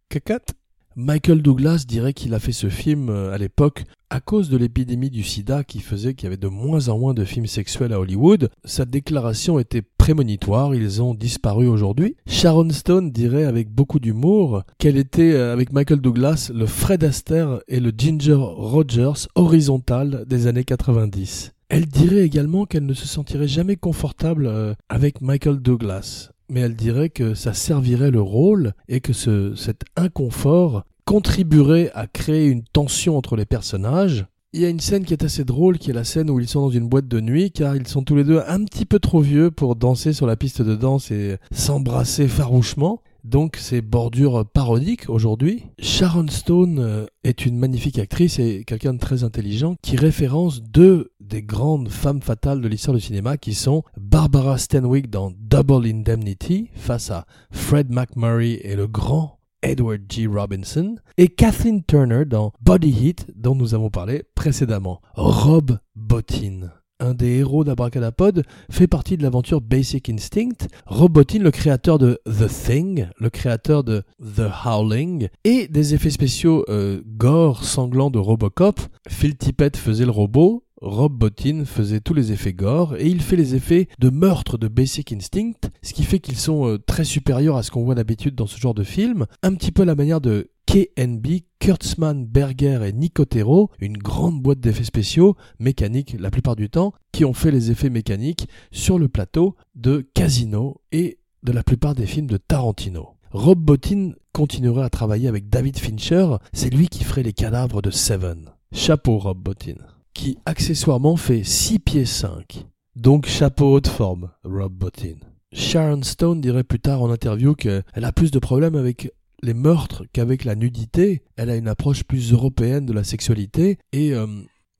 Cut? 0.08 0.54
Michael 0.96 1.40
Douglas 1.40 1.84
dirait 1.86 2.12
qu'il 2.12 2.34
a 2.34 2.40
fait 2.40 2.52
ce 2.52 2.68
film 2.68 3.10
euh, 3.10 3.32
à 3.32 3.38
l'époque 3.38 3.84
à 4.10 4.18
cause 4.18 4.50
de 4.50 4.56
l'épidémie 4.56 5.08
du 5.08 5.22
sida 5.22 5.62
qui 5.62 5.78
faisait 5.78 6.14
qu'il 6.14 6.24
y 6.24 6.26
avait 6.26 6.36
de 6.36 6.48
moins 6.48 6.88
en 6.88 6.98
moins 6.98 7.14
de 7.14 7.24
films 7.24 7.46
sexuels 7.46 7.92
à 7.92 8.00
Hollywood. 8.00 8.50
Sa 8.64 8.84
déclaration 8.84 9.60
était 9.60 9.82
prémonitoire, 9.82 10.74
ils 10.74 11.00
ont 11.00 11.14
disparu 11.14 11.68
aujourd'hui. 11.68 12.16
Sharon 12.26 12.70
Stone 12.70 13.12
dirait 13.12 13.44
avec 13.44 13.70
beaucoup 13.70 14.00
d'humour 14.00 14.64
qu'elle 14.78 14.96
était 14.96 15.32
euh, 15.32 15.52
avec 15.52 15.72
Michael 15.72 16.00
Douglas 16.00 16.50
le 16.52 16.66
Fred 16.66 17.04
Astaire 17.04 17.60
et 17.68 17.78
le 17.78 17.92
Ginger 17.96 18.34
Rogers 18.34 19.28
horizontal 19.36 20.24
des 20.26 20.48
années 20.48 20.64
90. 20.64 21.52
Elle 21.68 21.86
dirait 21.86 22.24
également 22.24 22.66
qu'elle 22.66 22.86
ne 22.86 22.94
se 22.94 23.06
sentirait 23.06 23.46
jamais 23.46 23.76
confortable 23.76 24.46
euh, 24.48 24.74
avec 24.88 25.20
Michael 25.20 25.60
Douglas 25.60 26.30
mais 26.50 26.60
elle 26.60 26.76
dirait 26.76 27.10
que 27.10 27.34
ça 27.34 27.54
servirait 27.54 28.10
le 28.10 28.20
rôle 28.20 28.72
et 28.88 29.00
que 29.00 29.12
ce, 29.12 29.54
cet 29.54 29.82
inconfort 29.96 30.84
contribuerait 31.04 31.90
à 31.94 32.06
créer 32.06 32.46
une 32.46 32.62
tension 32.62 33.16
entre 33.16 33.36
les 33.36 33.46
personnages. 33.46 34.26
Il 34.52 34.60
y 34.60 34.64
a 34.64 34.68
une 34.68 34.80
scène 34.80 35.04
qui 35.04 35.12
est 35.12 35.24
assez 35.24 35.44
drôle, 35.44 35.78
qui 35.78 35.90
est 35.90 35.94
la 35.94 36.04
scène 36.04 36.28
où 36.28 36.40
ils 36.40 36.48
sont 36.48 36.62
dans 36.62 36.70
une 36.70 36.88
boîte 36.88 37.06
de 37.06 37.20
nuit, 37.20 37.52
car 37.52 37.76
ils 37.76 37.86
sont 37.86 38.02
tous 38.02 38.16
les 38.16 38.24
deux 38.24 38.42
un 38.46 38.64
petit 38.64 38.84
peu 38.84 38.98
trop 38.98 39.20
vieux 39.20 39.52
pour 39.52 39.76
danser 39.76 40.12
sur 40.12 40.26
la 40.26 40.34
piste 40.34 40.60
de 40.60 40.74
danse 40.74 41.12
et 41.12 41.36
s'embrasser 41.52 42.26
farouchement. 42.26 43.00
Donc 43.22 43.56
c'est 43.56 43.80
bordure 43.80 44.44
parodique 44.46 45.08
aujourd'hui. 45.08 45.66
Sharon 45.78 46.26
Stone 46.28 46.78
euh, 46.78 47.06
est 47.22 47.44
une 47.44 47.58
magnifique 47.58 47.98
actrice 47.98 48.38
et 48.38 48.64
quelqu'un 48.64 48.94
de 48.94 48.98
très 48.98 49.24
intelligent 49.24 49.76
qui 49.82 49.96
référence 49.96 50.62
deux 50.62 51.10
des 51.30 51.42
grandes 51.42 51.88
femmes 51.88 52.20
fatales 52.20 52.60
de 52.60 52.66
l'histoire 52.66 52.96
du 52.96 53.00
cinéma 53.00 53.36
qui 53.36 53.54
sont 53.54 53.84
Barbara 53.96 54.58
Stanwyck 54.58 55.08
dans 55.08 55.32
Double 55.38 55.86
Indemnity 55.86 56.70
face 56.74 57.12
à 57.12 57.24
Fred 57.52 57.88
McMurray 57.88 58.60
et 58.64 58.74
le 58.74 58.88
grand 58.88 59.38
Edward 59.62 60.00
G. 60.08 60.26
Robinson 60.26 60.96
et 61.18 61.28
Kathleen 61.28 61.84
Turner 61.84 62.24
dans 62.24 62.52
Body 62.60 62.90
Heat 62.90 63.26
dont 63.36 63.54
nous 63.54 63.74
avons 63.74 63.90
parlé 63.90 64.24
précédemment. 64.34 65.00
Rob 65.14 65.78
Bottin 65.94 66.72
un 67.00 67.14
des 67.14 67.38
héros 67.38 67.64
d'Abracadapod, 67.64 68.44
fait 68.70 68.86
partie 68.86 69.16
de 69.16 69.22
l'aventure 69.22 69.60
Basic 69.60 70.08
Instinct. 70.10 70.68
Robotine, 70.86 71.42
le 71.42 71.50
créateur 71.50 71.98
de 71.98 72.20
The 72.26 72.46
Thing, 72.46 73.08
le 73.18 73.30
créateur 73.30 73.82
de 73.82 74.02
The 74.20 74.50
Howling, 74.64 75.28
et 75.44 75.66
des 75.68 75.94
effets 75.94 76.10
spéciaux 76.10 76.64
euh, 76.68 77.00
gore 77.06 77.64
sanglants 77.64 78.10
de 78.10 78.18
Robocop. 78.18 78.80
Phil 79.08 79.36
Tippett 79.36 79.76
faisait 79.76 80.04
le 80.04 80.10
robot, 80.10 80.64
Rob 80.80 81.12
Bottin 81.12 81.66
faisait 81.66 82.00
tous 82.00 82.14
les 82.14 82.32
effets 82.32 82.54
gore 82.54 82.96
et 82.96 83.06
il 83.06 83.20
fait 83.20 83.36
les 83.36 83.54
effets 83.54 83.88
de 83.98 84.08
meurtre 84.08 84.56
de 84.56 84.66
Basic 84.66 85.12
Instinct, 85.12 85.68
ce 85.82 85.92
qui 85.92 86.04
fait 86.04 86.20
qu'ils 86.20 86.38
sont 86.38 86.66
euh, 86.66 86.78
très 86.78 87.04
supérieurs 87.04 87.56
à 87.56 87.62
ce 87.62 87.70
qu'on 87.70 87.84
voit 87.84 87.94
d'habitude 87.94 88.34
dans 88.34 88.46
ce 88.46 88.58
genre 88.58 88.72
de 88.72 88.82
film, 88.82 89.26
un 89.42 89.54
petit 89.54 89.72
peu 89.72 89.82
à 89.82 89.84
la 89.84 89.94
manière 89.94 90.22
de 90.22 90.50
KNB, 90.66 91.26
Kurtzman, 91.58 92.24
Berger 92.24 92.80
et 92.86 92.92
Nicotero, 92.94 93.70
une 93.78 93.98
grande 93.98 94.40
boîte 94.40 94.60
d'effets 94.60 94.84
spéciaux, 94.84 95.36
mécaniques 95.58 96.16
la 96.18 96.30
plupart 96.30 96.56
du 96.56 96.70
temps, 96.70 96.94
qui 97.12 97.26
ont 97.26 97.34
fait 97.34 97.50
les 97.50 97.70
effets 97.70 97.90
mécaniques 97.90 98.48
sur 98.72 98.98
le 98.98 99.08
plateau 99.08 99.56
de 99.74 100.08
Casino 100.14 100.80
et 100.92 101.18
de 101.42 101.52
la 101.52 101.62
plupart 101.62 101.94
des 101.94 102.06
films 102.06 102.28
de 102.28 102.38
Tarantino. 102.38 103.16
Rob 103.32 103.58
Bottin 103.58 104.12
continuerait 104.32 104.84
à 104.84 104.90
travailler 104.90 105.28
avec 105.28 105.50
David 105.50 105.78
Fincher, 105.78 106.36
c'est 106.54 106.72
lui 106.72 106.88
qui 106.88 107.04
ferait 107.04 107.22
les 107.22 107.34
cadavres 107.34 107.82
de 107.82 107.90
Seven. 107.90 108.50
Chapeau 108.72 109.18
Rob 109.18 109.38
Bottin, 109.38 109.74
qui 110.20 110.36
accessoirement 110.44 111.16
fait 111.16 111.42
6 111.44 111.78
pieds 111.78 112.04
5. 112.04 112.66
Donc 112.94 113.24
chapeau 113.24 113.72
haute 113.72 113.86
forme, 113.88 114.30
Rob 114.44 114.70
Bottin. 114.70 115.16
Sharon 115.54 116.02
Stone 116.02 116.42
dirait 116.42 116.62
plus 116.62 116.78
tard 116.78 117.00
en 117.00 117.10
interview 117.10 117.54
qu'elle 117.54 117.84
a 117.94 118.12
plus 118.12 118.30
de 118.30 118.38
problèmes 118.38 118.74
avec 118.74 119.14
les 119.42 119.54
meurtres 119.54 120.04
qu'avec 120.12 120.44
la 120.44 120.56
nudité, 120.56 121.22
elle 121.36 121.48
a 121.48 121.56
une 121.56 121.68
approche 121.68 122.04
plus 122.04 122.34
européenne 122.34 122.84
de 122.84 122.92
la 122.92 123.02
sexualité 123.02 123.78
et 123.94 124.12
euh, 124.12 124.26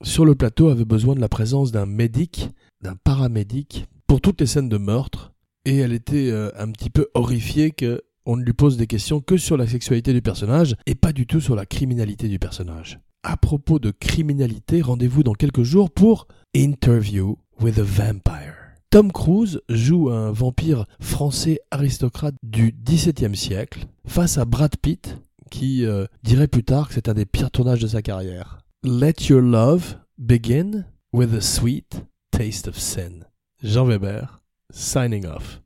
sur 0.03 0.27
le 0.27 0.35
plateau 0.35 0.69
avait 0.69 0.85
besoin 0.85 1.15
de 1.15 1.23
la 1.23 1.31
présence 1.31 1.73
d'un 1.73 1.87
médic, 1.87 2.51
d'un 2.83 2.97
paramédic 2.97 3.87
pour 4.09 4.21
toutes 4.21 4.43
les 4.43 4.47
scènes 4.47 4.69
de 4.69 4.77
meurtre 4.77 5.33
et 5.65 5.79
elle 5.79 5.95
était 5.95 6.31
euh, 6.31 6.51
un 6.59 6.71
petit 6.71 6.91
peu 6.91 7.09
horrifiée 7.15 7.71
que 7.71 8.03
on 8.27 8.37
ne 8.37 8.45
lui 8.45 8.53
pose 8.53 8.77
des 8.77 8.87
questions 8.87 9.23
que 9.23 9.39
sur 9.39 9.57
la 9.57 9.67
sexualité 9.67 10.13
du 10.13 10.21
personnage 10.21 10.77
et 10.85 10.95
pas 10.95 11.15
du 11.15 11.27
tout 11.27 11.41
sur 11.41 11.57
la 11.57 11.65
criminalité 11.65 12.29
du 12.29 12.39
personnage. 12.39 13.01
À 13.23 13.37
propos 13.37 13.79
de 13.79 13.91
criminalité, 13.91 14.81
rendez-vous 14.81 15.23
dans 15.23 15.35
quelques 15.35 15.63
jours 15.63 15.91
pour 15.91 16.27
Interview 16.55 17.37
with 17.61 17.79
a 17.79 17.83
Vampire. 17.83 18.55
Tom 18.89 19.13
Cruise 19.13 19.61
joue 19.69 20.09
un 20.09 20.33
vampire 20.33 20.87
français 21.01 21.61
aristocrate 21.71 22.35
du 22.43 22.75
XVIIe 22.83 23.37
siècle 23.37 23.87
face 24.07 24.39
à 24.39 24.47
Brad 24.47 24.75
Pitt 24.79 25.19
qui 25.51 25.85
euh, 25.85 26.07
dirait 26.23 26.49
plus 26.49 26.65
tard 26.65 26.89
que 26.89 26.95
c'est 26.95 27.11
un 27.11 27.15
des 27.15 27.27
pires 27.27 27.51
tournages 27.51 27.83
de 27.83 27.89
sa 27.89 28.01
carrière. 28.01 28.61
Let 28.83 29.29
your 29.29 29.43
love 29.43 29.97
begin 30.17 30.87
with 31.13 31.35
a 31.35 31.43
sweet 31.43 32.03
taste 32.31 32.69
of 32.69 32.79
sin. 32.79 33.27
Jean 33.63 33.85
Weber, 33.85 34.41
signing 34.73 35.27
off. 35.27 35.61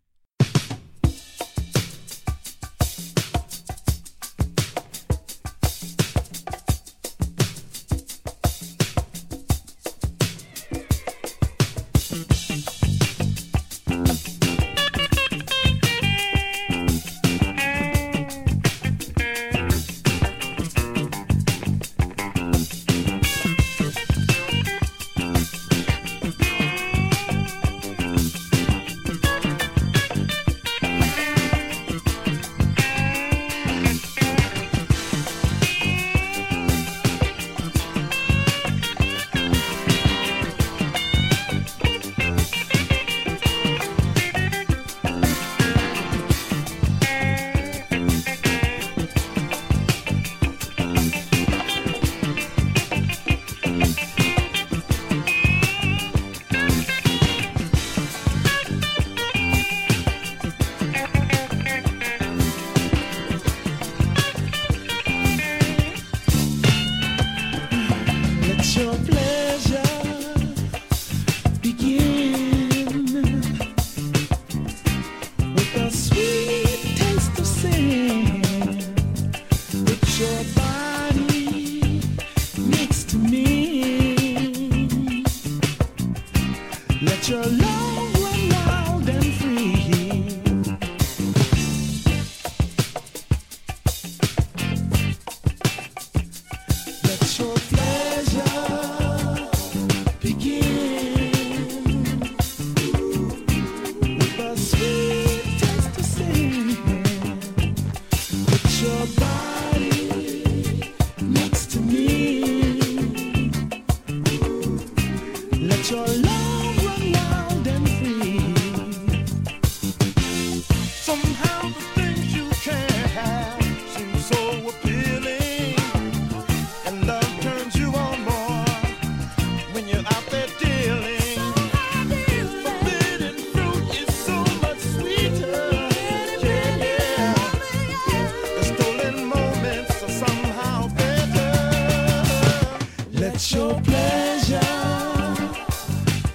Let 143.24 143.52
your 143.52 143.80
pleasure 143.80 144.60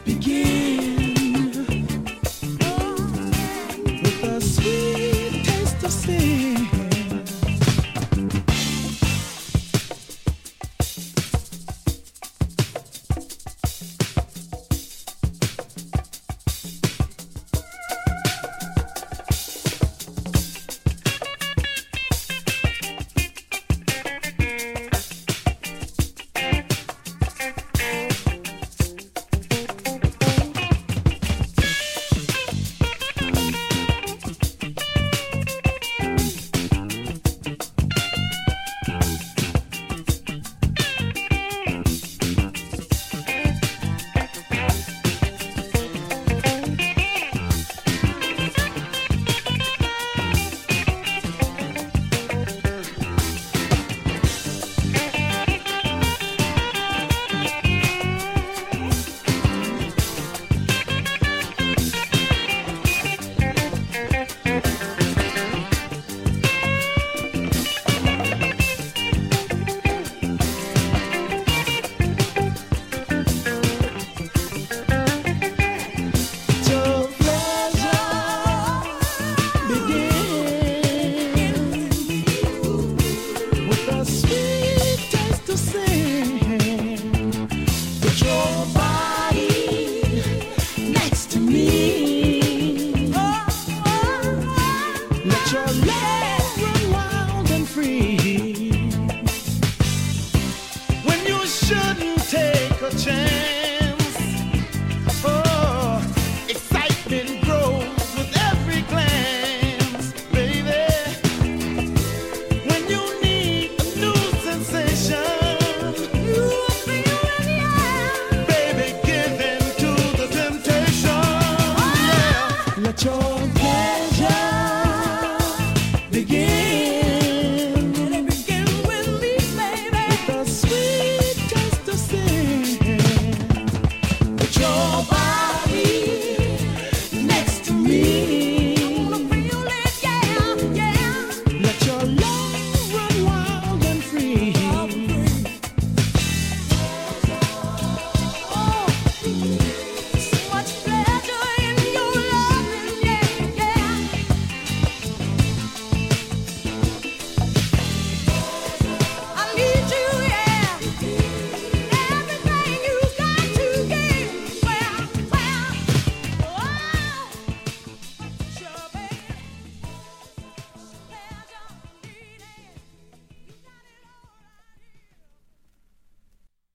begin 0.04 0.79